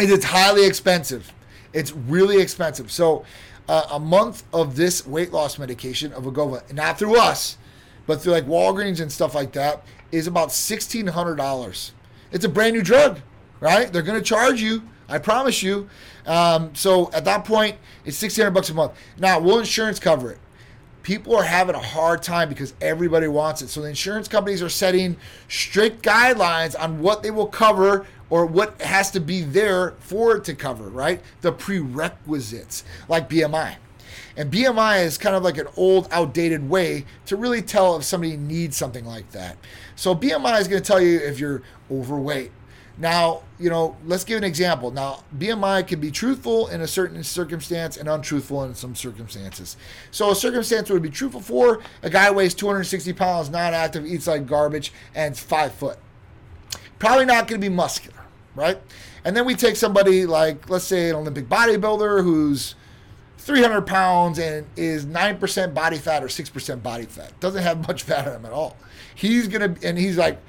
[0.00, 1.32] is it's highly expensive.
[1.72, 2.90] It's really expensive.
[2.90, 3.24] So,
[3.68, 7.58] uh, a month of this weight loss medication of Wegovy, not through us,
[8.06, 11.92] but through like Walgreens and stuff like that, is about sixteen hundred dollars.
[12.32, 13.20] It's a brand new drug,
[13.60, 13.92] right?
[13.92, 14.82] They're going to charge you.
[15.08, 15.88] I promise you.
[16.26, 18.92] Um, so at that point, it's sixteen hundred bucks a month.
[19.18, 20.38] Now, will insurance cover it?
[21.02, 23.68] People are having a hard time because everybody wants it.
[23.68, 28.80] So the insurance companies are setting strict guidelines on what they will cover or what
[28.80, 31.20] has to be there for it to cover, right?
[31.42, 33.76] The prerequisites, like BMI.
[34.36, 38.36] And BMI is kind of like an old, outdated way to really tell if somebody
[38.36, 39.56] needs something like that.
[39.96, 42.50] So BMI is going to tell you if you're overweight.
[42.96, 44.92] Now, you know, let's give an example.
[44.92, 49.76] Now, BMI can be truthful in a certain circumstance and untruthful in some circumstances.
[50.12, 54.28] So, a circumstance would be truthful for a guy weighs 260 pounds, not active, eats
[54.28, 55.98] like garbage, and five foot.
[57.00, 58.20] Probably not going to be muscular,
[58.54, 58.80] right?
[59.24, 62.76] And then we take somebody like, let's say, an Olympic bodybuilder who's
[63.44, 67.38] 300 pounds and is 9% body fat or 6% body fat.
[67.40, 68.76] Doesn't have much fat on him at all.
[69.14, 70.40] He's going to, and he's like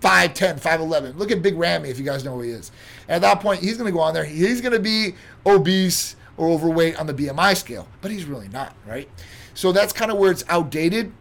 [0.00, 1.16] 5'10, 5'11.
[1.16, 2.72] Look at Big Ramy if you guys know who he is.
[3.08, 4.24] At that point, he's going to go on there.
[4.24, 5.14] He's going to be
[5.46, 9.08] obese or overweight on the BMI scale, but he's really not, right?
[9.54, 11.12] So that's kind of where it's outdated.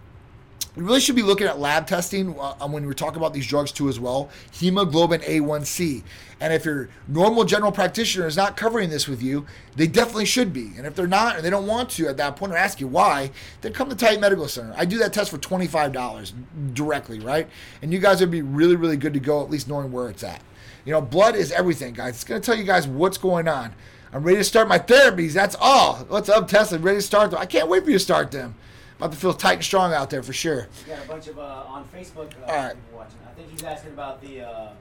[0.76, 3.72] We really should be looking at lab testing uh, when we're talking about these drugs
[3.72, 4.30] too, as well.
[4.52, 6.04] Hemoglobin A1C.
[6.40, 10.54] And if your normal general practitioner is not covering this with you, they definitely should
[10.54, 10.72] be.
[10.78, 12.88] And if they're not, and they don't want to at that point, or ask you
[12.88, 14.74] why, then come to Titan Medical Center.
[14.78, 16.34] I do that test for $25
[16.74, 17.48] directly, right?
[17.82, 20.24] And you guys would be really, really good to go, at least knowing where it's
[20.24, 20.42] at.
[20.86, 22.16] You know, blood is everything, guys.
[22.16, 23.74] It's going to tell you guys what's going on.
[24.14, 25.34] I'm ready to start my therapies.
[25.34, 25.98] That's all.
[26.08, 26.78] What's up, Tesla?
[26.78, 27.40] ready to start them.
[27.40, 28.56] I can't wait for you to start them
[29.00, 30.68] about to feel tight and strong out there for sure.
[30.86, 32.76] We got a bunch of uh, on Facebook uh, All right.
[32.76, 33.18] people watching.
[33.26, 34.42] I think he's asking about the.
[34.42, 34.72] Uh,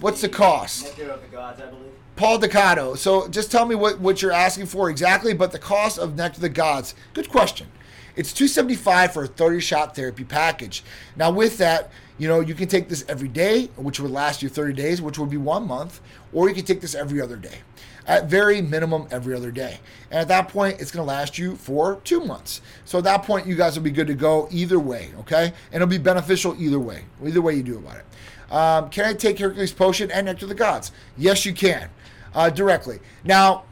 [0.00, 0.84] What's the cost?
[0.84, 1.92] Nectar of the Gods, I believe.
[2.16, 2.96] Paul Ducato.
[2.96, 6.38] So just tell me what, what you're asking for exactly, but the cost of Nectar
[6.38, 6.94] of the Gods.
[7.12, 7.68] Good question.
[8.16, 10.82] It's 275 for a 30 shot therapy package.
[11.16, 14.48] Now with that, you know, you can take this every day, which would last you
[14.48, 16.00] 30 days, which would be one month,
[16.32, 17.58] or you can take this every other day.
[18.06, 19.78] At very minimum, every other day.
[20.10, 22.60] And at that point, it's going to last you for two months.
[22.84, 25.52] So at that point, you guys will be good to go either way, okay?
[25.72, 28.04] And it'll be beneficial either way, either way you do about it.
[28.52, 30.92] Um, can I take Hercules Potion and Nectar of the Gods?
[31.16, 31.88] Yes, you can,
[32.34, 32.98] uh, directly.
[33.22, 33.64] Now,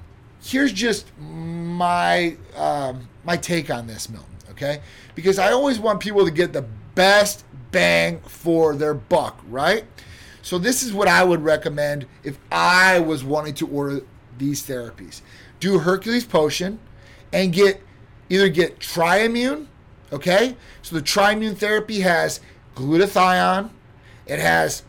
[0.42, 4.28] here's just my um, my take on this, Milton.
[4.50, 4.80] Okay,
[5.14, 6.64] because I always want people to get the
[6.94, 9.84] best bang for their buck, right?
[10.42, 14.00] So this is what I would recommend if I was wanting to order
[14.38, 15.20] these therapies.
[15.60, 16.78] Do Hercules Potion
[17.32, 17.82] and get
[18.28, 19.66] either get Triimmune,
[20.12, 20.56] okay?
[20.82, 22.40] So the Triimmune therapy has
[22.74, 23.70] glutathione,
[24.26, 24.82] it has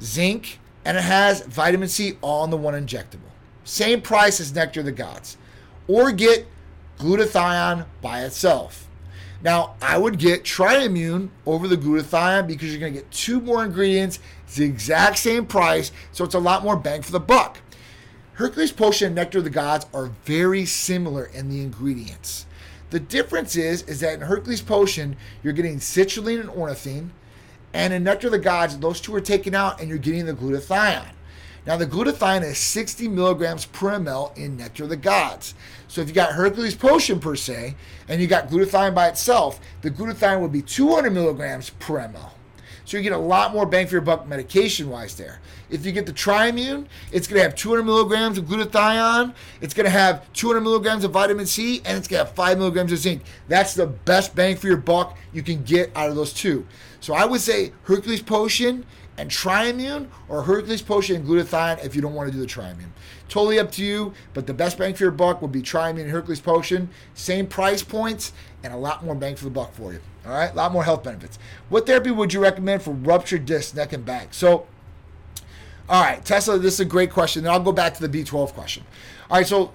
[0.00, 3.30] zinc, and it has vitamin C all in the one injectable.
[3.64, 5.36] Same price as Nectar of the Gods.
[5.86, 6.46] Or get
[6.98, 8.88] glutathione by itself.
[9.42, 13.64] Now, I would get Triimmune over the glutathione because you're going to get two more
[13.64, 14.20] ingredients.
[14.44, 17.58] It's the exact same price, so it's a lot more bang for the buck.
[18.34, 22.46] Hercules Potion and Nectar of the Gods are very similar in the ingredients.
[22.88, 27.10] The difference is, is that in Hercules Potion, you're getting citrulline and ornithine,
[27.74, 30.32] and in Nectar of the Gods, those two are taken out and you're getting the
[30.32, 31.12] glutathione.
[31.66, 35.54] Now, the glutathione is 60 milligrams per ml in Nectar of the Gods.
[35.86, 37.76] So, if you got Hercules Potion per se,
[38.08, 42.30] and you got glutathione by itself, the glutathione would be 200 milligrams per ml.
[42.84, 45.40] So you get a lot more bang for your buck medication wise there.
[45.70, 49.84] If you get the Triimmune, it's going to have 200 milligrams of glutathione, it's going
[49.84, 52.98] to have 200 milligrams of vitamin C, and it's going to have 5 milligrams of
[52.98, 53.22] zinc.
[53.48, 56.66] That's the best bang for your buck you can get out of those two.
[57.00, 58.84] So I would say Hercules Potion
[59.18, 62.92] and Triimmune or Hercules Potion and glutathione if you don't want to do the Triimmune.
[63.28, 66.10] Totally up to you, but the best bang for your buck would be Triimmune and
[66.10, 66.88] Hercules Potion.
[67.14, 70.00] Same price points and a lot more bang for the buck for you.
[70.24, 71.38] All right, a lot more health benefits.
[71.68, 74.32] What therapy would you recommend for ruptured disc, neck, and back?
[74.32, 74.66] So,
[75.88, 77.42] all right, Tesla, this is a great question.
[77.42, 78.84] Then I'll go back to the B12 question.
[79.28, 79.72] All right, so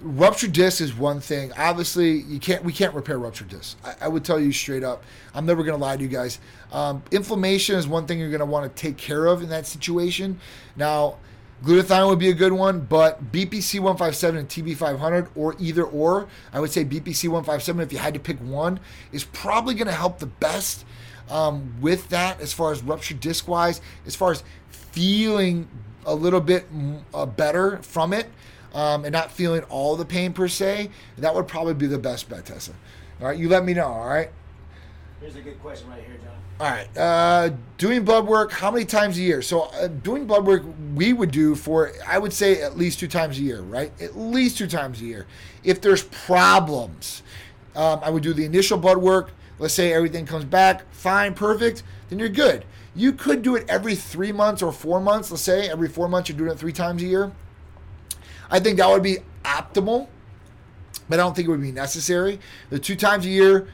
[0.00, 1.52] ruptured disc is one thing.
[1.56, 3.78] Obviously, you can't we can't repair ruptured disc.
[3.84, 5.04] I, I would tell you straight up.
[5.34, 6.38] I'm never going to lie to you guys.
[6.72, 9.66] Um, inflammation is one thing you're going to want to take care of in that
[9.66, 10.40] situation.
[10.76, 11.18] Now,
[11.64, 16.28] glutathione would be a good one, but BPC 157 and TB 500 or either or,
[16.52, 18.80] I would say BPC 157 if you had to pick one
[19.12, 20.84] is probably going to help the best.
[21.28, 25.68] Um, with that, as far as ruptured disc wise, as far as feeling
[26.04, 26.66] a little bit
[27.14, 28.28] uh, better from it,
[28.74, 32.28] um, and not feeling all the pain per se, that would probably be the best
[32.28, 32.72] bet, Tessa.
[33.20, 33.86] All right, you let me know.
[33.86, 34.30] All right.
[35.20, 36.34] Here's a good question right here, John.
[36.60, 36.96] All right.
[36.96, 39.42] Uh, doing blood work, how many times a year?
[39.42, 40.62] So, uh, doing blood work,
[40.94, 43.92] we would do for, I would say, at least two times a year, right?
[44.00, 45.26] At least two times a year.
[45.64, 47.22] If there's problems,
[47.74, 49.32] um, I would do the initial blood work.
[49.58, 52.64] Let's say everything comes back fine, perfect, then you're good.
[52.94, 55.30] You could do it every three months or four months.
[55.30, 57.32] Let's say every four months you're doing it three times a year.
[58.50, 60.08] I think that would be optimal,
[61.08, 62.40] but I don't think it would be necessary.
[62.70, 63.68] The two times a year,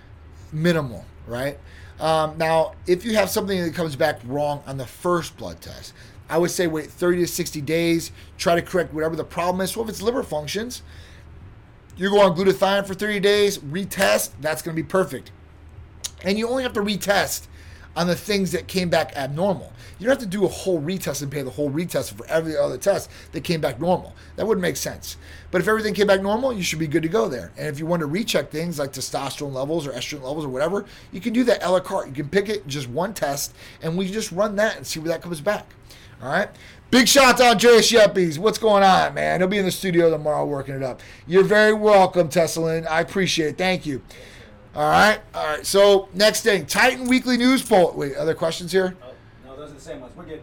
[0.53, 1.59] minimal, right?
[1.99, 5.95] Um, now, if you have something that comes back wrong on the first blood test,
[6.29, 9.71] I would say wait 30 to 60 days, try to correct whatever the problem is.
[9.71, 10.83] So if it's liver functions,
[11.97, 15.31] you go on glutathione for 30 days, retest, that's going to be perfect.
[16.23, 17.47] And you only have to retest
[17.97, 19.73] on the things that came back abnormal.
[19.99, 22.57] You don't have to do a whole retest and pay the whole retest for every
[22.57, 24.15] other test that came back normal.
[24.37, 25.17] That wouldn't make sense.
[25.51, 27.51] But if everything came back normal, you should be good to go there.
[27.57, 30.85] And if you want to recheck things like testosterone levels or estrogen levels or whatever,
[31.13, 32.09] you can do that a la carte.
[32.09, 35.09] You can pick it just one test, and we just run that and see where
[35.09, 35.67] that comes back.
[36.23, 36.51] All right.
[36.91, 38.39] Big shout out to Andreas Yuppies.
[38.39, 39.41] What's going on, man?
[39.41, 41.01] He'll be in the studio tomorrow working it up.
[41.27, 42.87] You're very welcome, Tessalin.
[42.87, 43.59] I appreciate it.
[43.59, 44.03] Thank you.
[44.77, 45.21] All right.
[45.35, 45.65] All right.
[45.65, 47.93] So next thing, Titan Weekly News poll.
[47.97, 48.95] Wait, other questions here?
[49.03, 49.13] Oh,
[49.47, 50.15] no, those are the same ones.
[50.15, 50.43] We're good.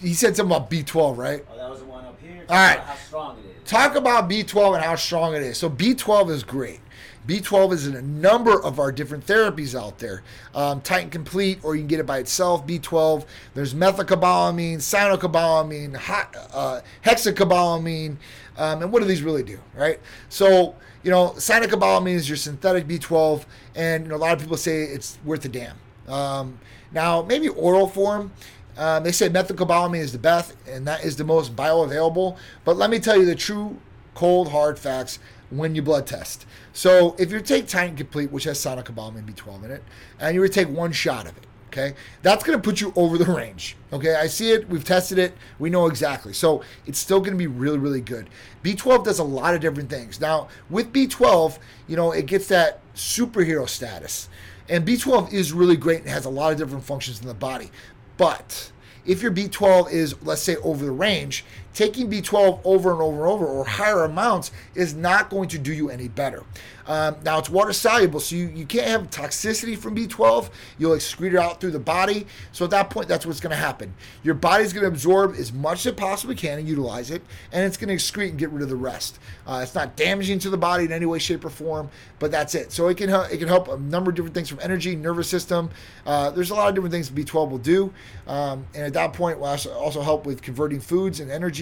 [0.00, 1.46] He said something about B12, right?
[1.48, 2.44] Oh, that was the one up here.
[2.48, 2.80] All right.
[2.80, 3.70] How strong it is.
[3.70, 5.56] Talk about B12 and how strong it is.
[5.56, 6.80] So B12 is great.
[7.28, 10.24] B12 is in a number of our different therapies out there.
[10.52, 12.66] Um, Titan Complete, or you can get it by itself.
[12.66, 13.24] B12.
[13.54, 18.16] There's methylcobalamin, cyanocobalamin, hot, uh, hexacobalamin,
[18.56, 20.00] um, and what do these really do, right?
[20.28, 24.56] So you know, cyanocobalamin is your synthetic B12, and you know, a lot of people
[24.56, 25.76] say it's worth a damn.
[26.08, 26.58] Um,
[26.92, 28.32] now, maybe oral form.
[28.76, 32.36] Um, they say methylcobalamin is the best, and that is the most bioavailable.
[32.64, 33.78] But let me tell you the true,
[34.14, 35.18] cold, hard facts
[35.50, 36.46] when you blood test.
[36.72, 39.84] So if you take Titan Complete, which has cyanocobalamin B12 in it,
[40.18, 43.16] and you to take one shot of it, okay, that's going to put you over
[43.16, 43.76] the range.
[43.92, 44.68] Okay, I see it.
[44.68, 45.34] We've tested it.
[45.60, 46.32] We know exactly.
[46.32, 48.28] So it's still going to be really, really good.
[48.64, 50.20] B12 does a lot of different things.
[50.20, 54.28] Now with B12, you know, it gets that superhero status.
[54.68, 57.70] And B12 is really great and has a lot of different functions in the body.
[58.16, 58.72] But
[59.06, 63.32] if your B12 is, let's say, over the range, taking B12 over and over and
[63.32, 66.42] over or higher amounts is not going to do you any better.
[66.90, 70.50] Um, now, it's water soluble, so you, you can't have toxicity from B12.
[70.76, 72.26] You'll excrete it out through the body.
[72.50, 73.94] So at that point, that's what's going to happen.
[74.24, 77.64] Your body's going to absorb as much as it possibly can and utilize it, and
[77.64, 79.20] it's going to excrete and get rid of the rest.
[79.46, 82.56] Uh, it's not damaging to the body in any way, shape, or form, but that's
[82.56, 82.72] it.
[82.72, 85.28] So it can help, it can help a number of different things from energy, nervous
[85.28, 85.70] system.
[86.04, 87.92] Uh, there's a lot of different things B12 will do,
[88.26, 91.59] um, and at that point, it will also help with converting foods and energy.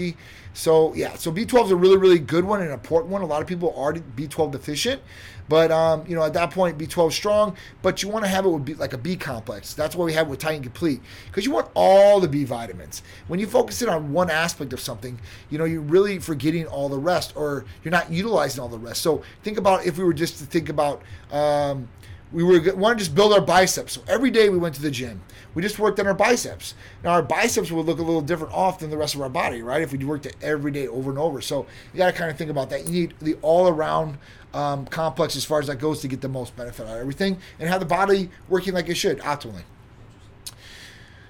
[0.54, 3.22] So yeah, so B12 is a really, really good one and an important one.
[3.22, 5.02] A lot of people are B12 deficient.
[5.48, 8.50] But um, you know, at that point, B12 strong, but you want to have it
[8.50, 9.74] with B, like a B complex.
[9.74, 13.02] That's what we have with Titan Complete because you want all the B vitamins.
[13.28, 16.88] When you focus in on one aspect of something, you know, you're really forgetting all
[16.88, 19.00] the rest, or you're not utilizing all the rest.
[19.00, 21.02] So think about if we were just to think about.
[21.32, 21.88] Um,
[22.32, 23.94] we were want to just build our biceps.
[23.94, 25.22] So every day we went to the gym.
[25.54, 26.74] We just worked on our biceps.
[27.02, 29.62] Now our biceps would look a little different off than the rest of our body,
[29.62, 29.82] right?
[29.82, 31.40] If we worked it every day over and over.
[31.40, 32.86] So you got to kind of think about that.
[32.86, 34.18] You need the all around
[34.52, 37.38] um, complex as far as that goes to get the most benefit out of everything
[37.58, 39.62] and have the body working like it should optimally.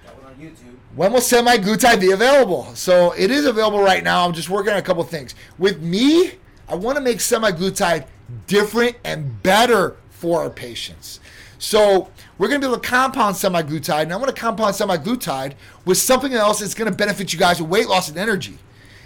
[0.05, 0.75] Got one on YouTube.
[0.95, 2.65] When will semaglutide be available?
[2.75, 4.25] So it is available right now.
[4.25, 5.35] I'm just working on a couple things.
[5.57, 6.33] With me,
[6.67, 8.05] I want to make semaglutide
[8.47, 11.21] different and better for our patients.
[11.59, 15.53] So we're going to be able to compound semaglutide, and I'm going to compound semaglutide
[15.85, 18.57] with something else that's going to benefit you guys with weight loss and energy.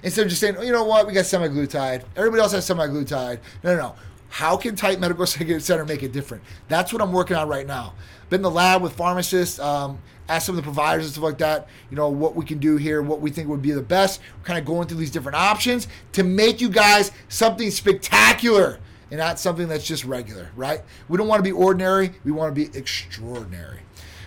[0.02, 2.04] Instead of just saying, oh, you know what, we got semaglutide.
[2.16, 3.40] Everybody else has semaglutide.
[3.64, 3.96] No, no, no.
[4.30, 5.26] How can Titan Medical
[5.60, 6.44] Center make it different?
[6.68, 7.94] That's what I'm working on right now.
[8.30, 11.38] Been in the lab with pharmacists, um, asked some of the providers and stuff like
[11.38, 14.20] that, you know, what we can do here, what we think would be the best.
[14.40, 18.80] We're kind of going through these different options to make you guys something spectacular
[19.14, 20.82] and not something that's just regular, right?
[21.08, 23.82] We don't want to be ordinary, we want to be extraordinary.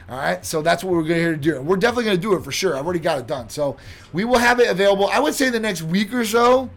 [0.08, 1.60] All right, so that's what we're going to here to do.
[1.60, 2.76] We're definitely going to do it for sure.
[2.76, 3.48] I've already got it done.
[3.48, 3.78] So
[4.12, 5.08] we will have it available.
[5.08, 6.70] I would say the next week or so,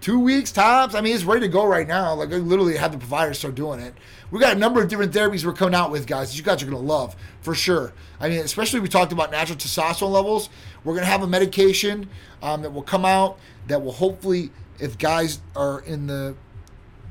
[0.00, 0.96] two weeks tops.
[0.96, 2.12] I mean, it's ready to go right now.
[2.14, 3.94] Like I literally have the providers start doing it.
[4.32, 6.36] We got a number of different therapies we're coming out with, guys.
[6.36, 7.92] You guys are going to love for sure.
[8.18, 10.50] I mean, especially we talked about natural testosterone levels.
[10.82, 12.10] We're going to have a medication
[12.42, 16.34] um, that will come out that will hopefully, if guys are in the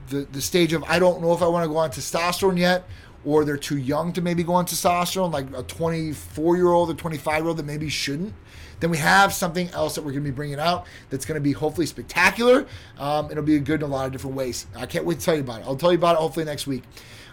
[0.10, 2.86] the, the stage of I don't know if I want to go on testosterone yet,
[3.26, 6.94] or they're too young to maybe go on testosterone, like a 24 year old or
[6.94, 8.34] 25 year old that maybe shouldn't.
[8.80, 11.42] Then we have something else that we're going to be bringing out that's going to
[11.42, 12.68] be hopefully spectacular.
[13.00, 14.68] Um, it'll be good in a lot of different ways.
[14.76, 15.66] I can't wait to tell you about it.
[15.66, 16.84] I'll tell you about it hopefully next week.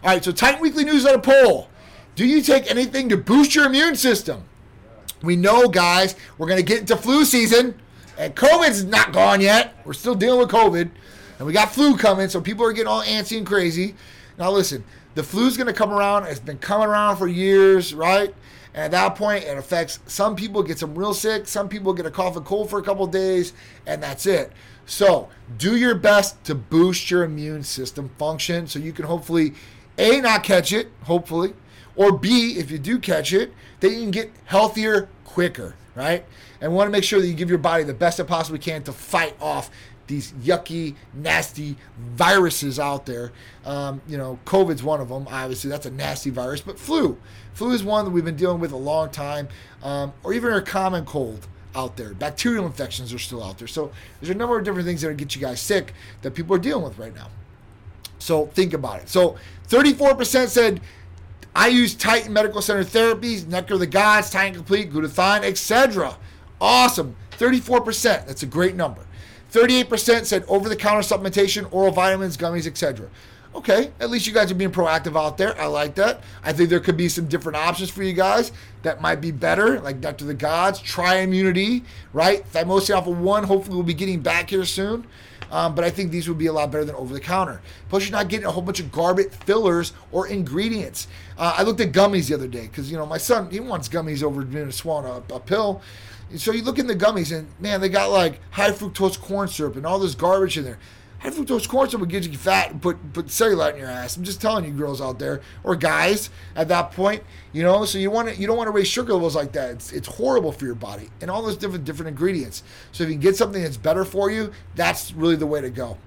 [0.03, 1.68] All right, so Titan Weekly Newsletter poll.
[2.14, 4.45] Do you take anything to boost your immune system?
[5.22, 7.81] We know, guys, we're going to get into flu season,
[8.18, 9.75] and COVID's not gone yet.
[9.85, 10.91] We're still dealing with COVID,
[11.39, 13.95] and we got flu coming, so people are getting all antsy and crazy.
[14.39, 16.26] Now, listen, the flu's going to come around.
[16.26, 18.35] It's been coming around for years, right?
[18.74, 22.07] And at that point, it affects some people get some real sick, some people get
[22.07, 23.53] a cough and cold for a couple days,
[23.87, 24.53] and that's it.
[24.87, 29.55] So do your best to boost your immune system function so you can hopefully
[29.97, 31.55] A, not catch it, hopefully,
[31.97, 36.24] or B, if you do catch it, that you can get healthier quicker, right?
[36.61, 38.59] And we want to make sure that you give your body the best it possibly
[38.59, 39.70] can to fight off
[40.07, 43.32] these yucky, nasty viruses out there.
[43.64, 45.26] Um, you know, COVID's one of them.
[45.30, 46.61] Obviously, that's a nasty virus.
[46.61, 47.18] But flu,
[47.55, 49.48] flu is one that we've been dealing with a long time,
[49.82, 52.14] um, or even a common cold out there.
[52.14, 53.68] Bacterial infections are still out there.
[53.68, 53.90] So
[54.20, 55.92] there's a number of different things that get you guys sick
[56.22, 57.28] that people are dealing with right now.
[58.18, 59.09] So think about it.
[59.09, 59.36] So
[59.68, 60.80] 34% said
[61.55, 66.16] I use Titan Medical Center therapies, Nectar of the Gods, Titan Complete, Glutathione, etc.
[66.61, 67.16] Awesome.
[67.38, 68.26] 34%.
[68.26, 69.02] That's a great number.
[69.55, 73.09] 38% said over the counter supplementation, oral vitamins, gummies, etc.
[73.55, 75.57] Okay, at least you guys are being proactive out there.
[75.61, 76.24] I like that.
[76.42, 78.50] I think there could be some different options for you guys
[78.82, 82.44] that might be better, like Nectar the Gods, Tri Immunity, right?
[82.52, 85.07] Thymosin Alpha 1, hopefully we'll be getting back here soon.
[85.52, 87.61] Um, but I think these would be a lot better than over the counter.
[87.88, 91.07] Plus, you're not getting a whole bunch of garbage fillers or ingredients.
[91.38, 93.88] Uh, I looked at gummies the other day because, you know, my son, he wants
[93.88, 95.80] gummies over being swallowing a, a pill.
[96.37, 99.76] So you look in the gummies and man, they got like high fructose corn syrup
[99.76, 100.78] and all this garbage in there.
[101.20, 104.16] High fructose corn syrup will get you fat and put put cellulite in your ass.
[104.16, 107.22] I'm just telling you, girls out there or guys at that point,
[107.53, 107.85] you know.
[107.85, 109.70] So you want to you don't want to raise sugar levels like that.
[109.70, 112.62] It's it's horrible for your body and all those different different ingredients.
[112.93, 115.99] So if you get something that's better for you, that's really the way to go.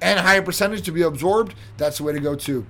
[0.00, 2.66] And higher percentage to be absorbed, that's the way to go too.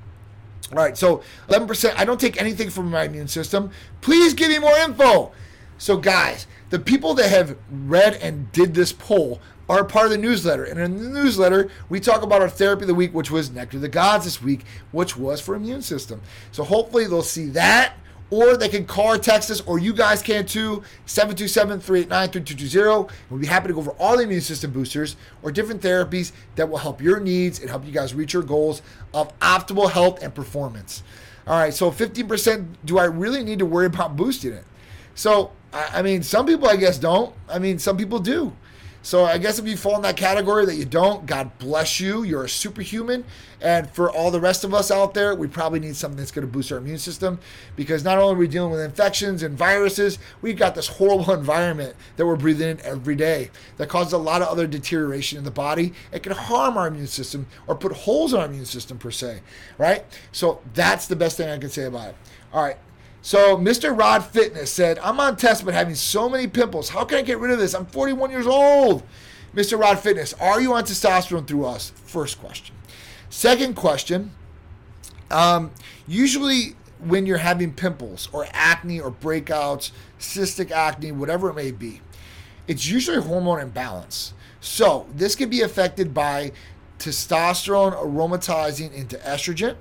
[0.73, 1.95] All right, so 11%.
[1.97, 3.71] I don't take anything from my immune system.
[4.01, 5.33] Please give me more info.
[5.79, 10.19] So, guys, the people that have read and did this poll are part of the
[10.19, 10.65] newsletter.
[10.65, 13.79] And in the newsletter, we talk about our therapy of the week, which was Nectar
[13.79, 16.21] of the Gods this week, which was for immune system.
[16.53, 17.95] So hopefully they'll see that,
[18.31, 23.11] or they can call or text us, or you guys can too, 727-389-3220.
[23.31, 26.69] We'll be happy to go over all the immune system boosters or different therapies that
[26.69, 28.83] will help your needs and help you guys reach your goals
[29.15, 31.03] of optimal health and performance.
[31.47, 34.65] All right, so 15%, do I really need to worry about boosting it?
[35.15, 37.35] So I, I mean, some people I guess don't.
[37.49, 38.53] I mean, some people do.
[39.03, 42.25] So I guess if you fall in that category that you don't, God bless you.
[42.25, 43.25] You're a superhuman.
[43.61, 46.45] And for all the rest of us out there, we probably need something that's going
[46.45, 47.39] to boost our immune system
[47.77, 51.95] because not only are we dealing with infections and viruses, we've got this horrible environment
[52.17, 55.53] that we're breathing in every day that causes a lot of other deterioration in the
[55.53, 55.93] body.
[56.11, 59.41] It can harm our immune system or put holes in our immune system per se,
[59.79, 60.05] right?
[60.33, 62.17] So that's the best thing I can say about it.
[62.53, 62.79] All right,
[63.27, 63.99] so Mr.
[63.99, 66.91] Rod Fitness said, I'm on test but having so many pimples.
[66.91, 67.75] How can I get rid of this?
[67.75, 69.03] I'm 41 years old.
[69.53, 69.77] Mr.
[69.77, 71.91] Rod Fitness, are you on testosterone through us?
[72.05, 72.77] First question.
[73.29, 74.31] Second question,
[75.33, 75.73] um,
[76.07, 82.03] usually when you're having pimples or acne or breakouts, cystic acne, whatever it may be,
[82.69, 84.35] it's usually hormone imbalance.
[84.61, 86.53] So this can be affected by
[87.01, 89.75] testosterone aromatizing into estrogen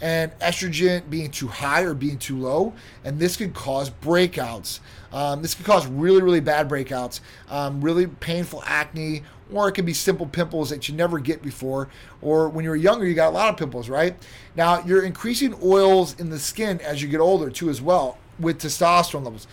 [0.00, 2.72] and estrogen being too high or being too low,
[3.04, 4.80] and this could cause breakouts.
[5.12, 9.22] Um, this could cause really, really bad breakouts, um, really painful acne,
[9.52, 11.88] or it could be simple pimples that you never get before.
[12.22, 14.16] Or when you were younger, you got a lot of pimples, right?
[14.54, 18.60] Now, you're increasing oils in the skin as you get older, too, as well, with
[18.60, 19.48] testosterone levels.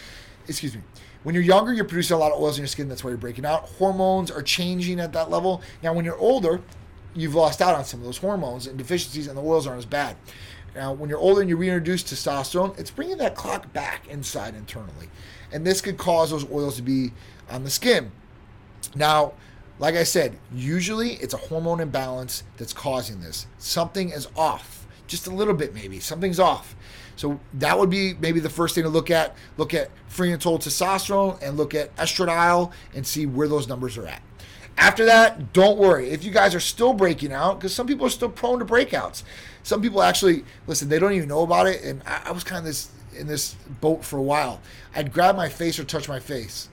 [0.47, 0.81] Excuse me.
[1.23, 2.87] When you're younger, you're producing a lot of oils in your skin.
[2.87, 3.63] That's why you're breaking out.
[3.63, 5.61] Hormones are changing at that level.
[5.83, 6.61] Now, when you're older,
[7.17, 9.85] you've lost out on some of those hormones and deficiencies, and the oils aren't as
[9.85, 10.15] bad.
[10.75, 15.09] Now, when you're older and you reintroduce testosterone, it's bringing that clock back inside internally.
[15.51, 17.13] And this could cause those oils to be
[17.49, 18.11] on the skin.
[18.95, 19.33] Now,
[19.79, 23.47] like I said, usually it's a hormone imbalance that's causing this.
[23.57, 25.99] Something is off, just a little bit maybe.
[25.99, 26.75] Something's off.
[27.15, 29.35] So that would be maybe the first thing to look at.
[29.57, 33.97] Look at free and total testosterone and look at estradiol and see where those numbers
[33.97, 34.21] are at.
[34.77, 36.09] After that, don't worry.
[36.09, 39.23] If you guys are still breaking out, because some people are still prone to breakouts.
[39.63, 40.87] Some people actually listen.
[40.87, 43.55] They don't even know about it, and I, I was kind of this in this
[43.81, 44.61] boat for a while.
[44.95, 46.69] I'd grab my face or touch my face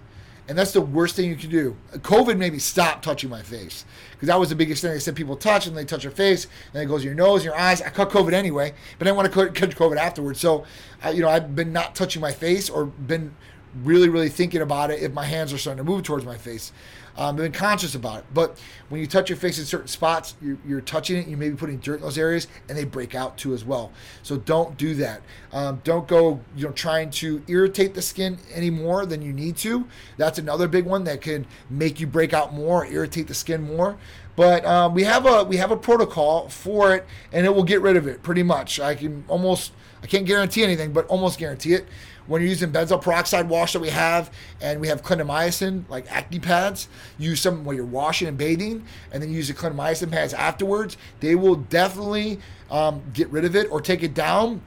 [0.46, 1.76] and that's the worst thing you can do.
[1.92, 4.90] COVID made me stop touching my face because that was the biggest thing.
[4.92, 7.56] They said people touch and they touch your face and it goes your nose, your
[7.56, 7.80] eyes.
[7.80, 10.40] I caught COVID anyway, but I didn't want to catch COVID afterwards.
[10.40, 10.64] So,
[11.02, 13.34] I, you know, I've been not touching my face or been
[13.82, 16.72] really, really thinking about it if my hands are starting to move towards my face.
[17.16, 18.24] Um, been conscious about it.
[18.34, 18.58] But
[18.88, 21.26] when you touch your face in certain spots, you're, you're, touching it.
[21.28, 23.92] You may be putting dirt in those areas, and they break out too as well.
[24.22, 25.22] So don't do that.
[25.52, 29.56] Um, don't go, you know, trying to irritate the skin any more than you need
[29.58, 29.86] to.
[30.16, 33.96] That's another big one that can make you break out more, irritate the skin more.
[34.36, 37.80] But um, we have a we have a protocol for it, and it will get
[37.80, 38.80] rid of it pretty much.
[38.80, 41.86] I can almost I can't guarantee anything, but almost guarantee it
[42.26, 46.40] when you're using benzoyl peroxide wash that we have, and we have clindamycin, like acne
[46.40, 50.96] pads, use some while you're washing and bathing, and then use the clindamycin pads afterwards.
[51.20, 54.62] They will definitely um, get rid of it or take it down.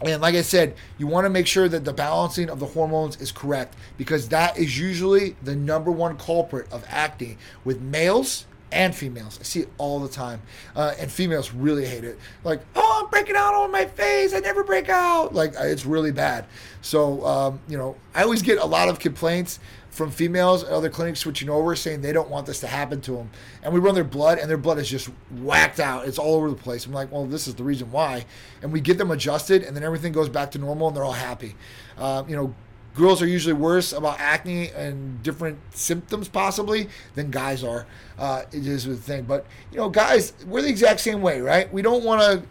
[0.00, 3.20] And like I said, you want to make sure that the balancing of the hormones
[3.20, 8.94] is correct because that is usually the number one culprit of acne with males and
[8.94, 9.38] females.
[9.40, 10.42] I see it all the time.
[10.74, 12.18] Uh, and females really hate it.
[12.44, 14.34] Like, oh, I'm breaking out on my face.
[14.34, 15.34] I never break out.
[15.34, 16.46] Like, it's really bad.
[16.80, 19.60] So, um, you know, I always get a lot of complaints
[19.90, 23.12] from females at other clinics switching over saying they don't want this to happen to
[23.12, 23.30] them.
[23.62, 26.08] And we run their blood, and their blood is just whacked out.
[26.08, 26.86] It's all over the place.
[26.86, 28.24] I'm like, well, this is the reason why.
[28.62, 31.12] And we get them adjusted, and then everything goes back to normal, and they're all
[31.12, 31.54] happy.
[31.98, 32.54] Uh, you know,
[32.94, 37.86] girls are usually worse about acne and different symptoms possibly than guys are.
[38.18, 41.72] Uh, it is the thing, but you know, guys, we're the exact same way, right?
[41.72, 42.46] We don't want to.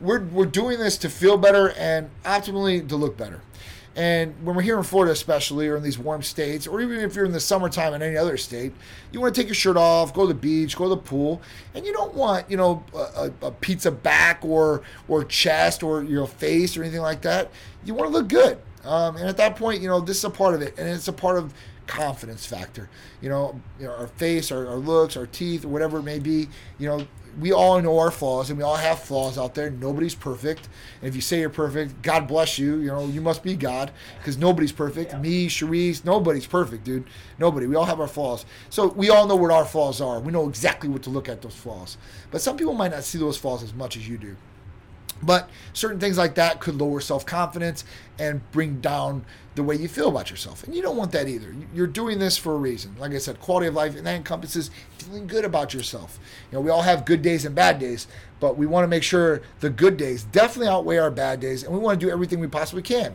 [0.00, 3.42] We're we're doing this to feel better and optimally to look better.
[3.94, 7.14] And when we're here in Florida, especially, or in these warm states, or even if
[7.14, 8.72] you're in the summertime in any other state,
[9.12, 11.42] you want to take your shirt off, go to the beach, go to the pool,
[11.74, 16.26] and you don't want, you know, a, a pizza back or or chest or your
[16.26, 17.50] face or anything like that.
[17.84, 18.58] You want to look good.
[18.84, 21.08] Um, and at that point, you know, this is a part of it, and it's
[21.08, 21.54] a part of
[21.86, 22.88] confidence factor.
[23.20, 26.48] You know, you know our face, our, our looks, our teeth, whatever it may be.
[26.78, 27.06] You know,
[27.40, 29.70] we all know our flaws, and we all have flaws out there.
[29.70, 30.68] Nobody's perfect.
[31.00, 32.78] And if you say you're perfect, God bless you.
[32.78, 35.12] You know, you must be God, because nobody's perfect.
[35.12, 35.18] Yeah.
[35.18, 37.04] Me, Cherise, nobody's perfect, dude.
[37.38, 37.66] Nobody.
[37.66, 38.44] We all have our flaws.
[38.68, 40.20] So we all know what our flaws are.
[40.20, 41.96] We know exactly what to look at those flaws.
[42.30, 44.36] But some people might not see those flaws as much as you do.
[45.22, 47.84] But certain things like that could lower self confidence
[48.18, 50.64] and bring down the way you feel about yourself.
[50.64, 51.54] And you don't want that either.
[51.74, 52.94] You're doing this for a reason.
[52.98, 56.18] Like I said, quality of life, and that encompasses feeling good about yourself.
[56.50, 58.06] You know, we all have good days and bad days,
[58.40, 61.72] but we want to make sure the good days definitely outweigh our bad days, and
[61.72, 63.14] we want to do everything we possibly can.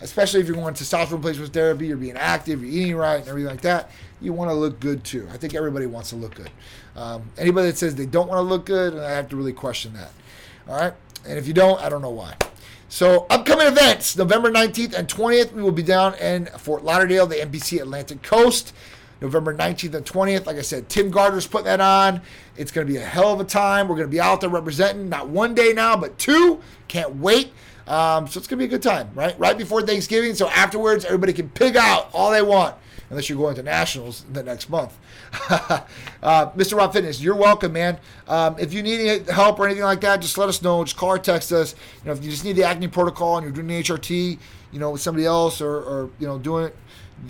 [0.00, 3.28] Especially if you're going to testosterone replacement therapy, you're being active, you're eating right, and
[3.28, 3.90] everything like that.
[4.20, 5.26] You want to look good too.
[5.32, 6.50] I think everybody wants to look good.
[6.94, 9.94] Um, anybody that says they don't want to look good, I have to really question
[9.94, 10.12] that.
[10.68, 10.94] All right.
[11.26, 12.34] And if you don't, I don't know why.
[12.88, 17.36] So, upcoming events November 19th and 20th, we will be down in Fort Lauderdale, the
[17.36, 18.72] NPC Atlantic Coast.
[19.20, 22.22] November 19th and 20th, like I said, Tim Gardner's putting that on.
[22.56, 23.88] It's going to be a hell of a time.
[23.88, 26.60] We're going to be out there representing not one day now, but two.
[26.86, 27.52] Can't wait.
[27.88, 29.38] Um, so, it's going to be a good time, right?
[29.38, 30.34] Right before Thanksgiving.
[30.34, 32.76] So, afterwards, everybody can pig out all they want
[33.10, 34.96] unless you're going to nationals the next month.
[35.50, 35.80] uh,
[36.22, 36.76] Mr.
[36.76, 37.98] Rob Fitness, you're welcome, man.
[38.26, 40.84] Um, if you need any help or anything like that, just let us know.
[40.84, 41.74] Just call or text us.
[42.02, 44.38] You know, if you just need the acne protocol and you're doing the HRT,
[44.72, 46.76] you know, with somebody else or, or you know, doing it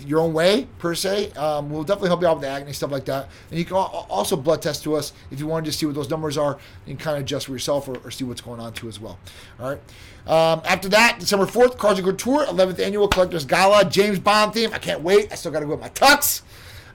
[0.05, 1.31] your own way per se.
[1.31, 3.29] Um, we'll definitely help you out with the acne stuff like that.
[3.49, 6.09] And you can also blood test to us if you want to see what those
[6.09, 8.87] numbers are and kind of adjust for yourself or, or see what's going on too
[8.87, 9.17] as well.
[9.59, 9.79] All right.
[10.27, 14.71] Um, after that, December 4th, Cards and Tour, 11th Annual Collectors Gala, James Bond theme.
[14.73, 15.31] I can't wait.
[15.31, 16.43] I still got to go with my tux.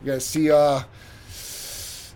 [0.03, 0.83] I got to see uh,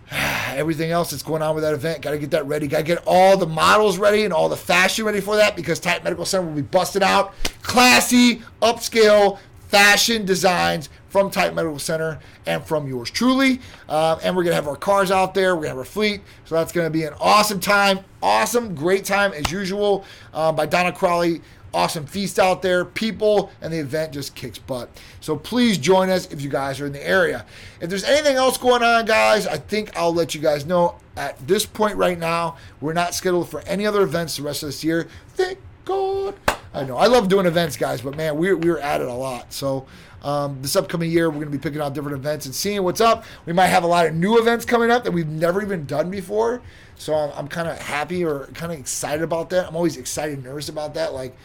[0.55, 2.01] everything else that's going on with that event.
[2.01, 2.67] Got to get that ready.
[2.67, 5.79] Got to get all the models ready and all the fashion ready for that because
[5.79, 7.33] Titan Medical Center will be busted out.
[7.63, 13.61] Classy, upscale fashion designs from Titan Medical Center and from yours truly.
[13.87, 15.55] Uh, and we're going to have our cars out there.
[15.55, 16.21] We're going to have our fleet.
[16.45, 17.99] So that's going to be an awesome time.
[18.21, 20.03] Awesome, great time as usual
[20.33, 21.41] um, by Donna Crowley
[21.73, 24.89] awesome feast out there, people, and the event just kicks butt.
[25.21, 27.45] So please join us if you guys are in the area.
[27.81, 30.95] If there's anything else going on, guys, I think I'll let you guys know.
[31.15, 34.69] At this point right now, we're not scheduled for any other events the rest of
[34.69, 35.07] this year.
[35.35, 36.35] Thank God.
[36.73, 36.97] I know.
[36.97, 39.51] I love doing events, guys, but man, we're, we're at it a lot.
[39.51, 39.87] So
[40.21, 43.01] um, this upcoming year, we're going to be picking out different events and seeing what's
[43.01, 43.23] up.
[43.45, 46.11] We might have a lot of new events coming up that we've never even done
[46.11, 46.61] before.
[46.95, 49.67] So I'm, I'm kind of happy or kind of excited about that.
[49.67, 51.13] I'm always excited and nervous about that.
[51.13, 51.35] Like,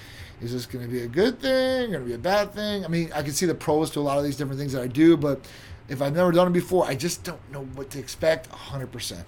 [0.42, 1.92] is this going to be a good thing?
[1.92, 2.84] Going to be a bad thing?
[2.84, 4.82] I mean, I can see the pros to a lot of these different things that
[4.82, 5.46] I do, but
[5.88, 9.24] if I've never done it before, I just don't know what to expect 100%.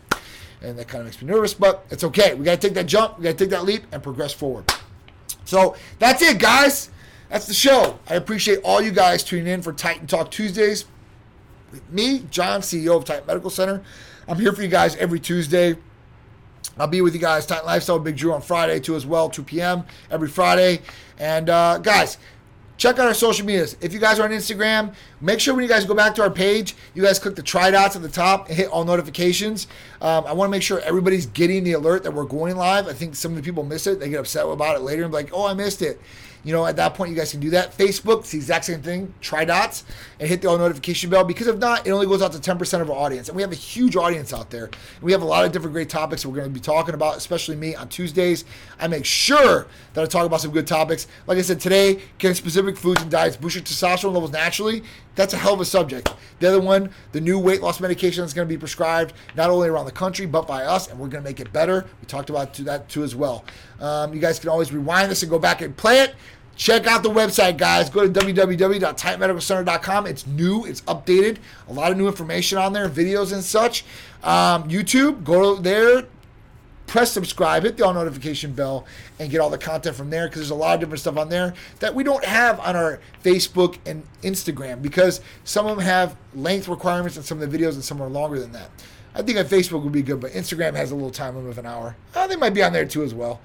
[0.62, 2.34] And that kind of makes me nervous, but it's okay.
[2.34, 4.70] We got to take that jump, we got to take that leap and progress forward.
[5.46, 6.90] So that's it, guys.
[7.30, 7.98] That's the show.
[8.08, 10.84] I appreciate all you guys tuning in for Titan Talk Tuesdays.
[11.72, 13.82] With me, John, CEO of Titan Medical Center.
[14.28, 15.76] I'm here for you guys every Tuesday.
[16.78, 19.42] I'll be with you guys, Titan Lifestyle, Big Drew on Friday too as well, 2
[19.44, 19.84] p.m.
[20.10, 20.82] every Friday.
[21.18, 22.18] And uh, guys,
[22.76, 23.76] check out our social medias.
[23.80, 26.30] If you guys are on Instagram, make sure when you guys go back to our
[26.30, 29.66] page, you guys click the try dots at the top and hit all notifications.
[30.00, 32.86] Um, I want to make sure everybody's getting the alert that we're going live.
[32.86, 34.00] I think some of the people miss it.
[34.00, 36.00] They get upset about it later and be like, oh, I missed it.
[36.46, 37.76] You know, at that point, you guys can do that.
[37.76, 39.12] Facebook, it's the exact same thing.
[39.20, 39.82] Try dots
[40.20, 42.80] and hit the all notification bell because if not, it only goes out to 10%
[42.80, 43.28] of our audience.
[43.28, 44.66] And we have a huge audience out there.
[44.66, 47.16] And we have a lot of different great topics we're going to be talking about,
[47.16, 48.44] especially me on Tuesdays.
[48.78, 51.08] I make sure that I talk about some good topics.
[51.26, 52.32] Like I said, today, can
[52.66, 54.82] specific foods and diets boost your testosterone levels naturally?
[55.14, 56.12] That's a hell of a subject.
[56.40, 59.68] The other one, the new weight loss medication that's going to be prescribed not only
[59.68, 61.86] around the country but by us, and we're going to make it better.
[62.00, 63.44] We talked about that too as well.
[63.80, 66.14] Um, you guys can always rewind this and go back and play it.
[66.56, 67.90] Check out the website, guys.
[67.90, 70.06] Go to www.titanmedicalcenter.com.
[70.06, 71.36] It's new, it's updated.
[71.68, 73.84] A lot of new information on there, videos and such.
[74.24, 76.06] Um, YouTube, go there,
[76.86, 78.86] press subscribe, hit the all notification bell,
[79.18, 81.28] and get all the content from there because there's a lot of different stuff on
[81.28, 86.16] there that we don't have on our Facebook and Instagram because some of them have
[86.34, 88.70] length requirements and some of the videos and some are longer than that.
[89.14, 91.58] I think on Facebook would be good, but Instagram has a little time limit of
[91.58, 91.96] an hour.
[92.14, 93.40] Uh, they might be on there too as well.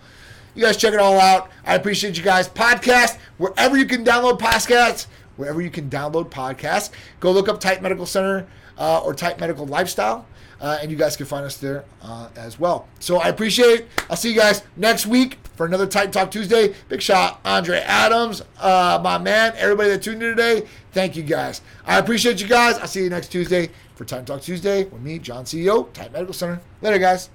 [0.54, 1.50] You guys check it all out.
[1.66, 2.50] I appreciate you guys.
[2.50, 6.90] Podcast, wherever you can download podcasts, wherever you can download podcasts,
[7.22, 8.46] go look up Titan Medical Center
[8.78, 10.26] uh, or Titan Medical Lifestyle.
[10.62, 12.88] Uh, and you guys can find us there uh, as well.
[13.00, 13.88] So I appreciate it.
[14.10, 16.76] I'll see you guys next week for another Titan Talk Tuesday.
[16.88, 20.68] Big shot, Andre Adams, uh, my man, everybody that tuned in today.
[20.92, 21.62] Thank you guys.
[21.86, 22.78] I appreciate you guys.
[22.78, 26.34] I'll see you next Tuesday for Titan Talk Tuesday with me, John CEO, Titan Medical
[26.34, 26.62] Center.
[26.82, 27.30] Later, guys.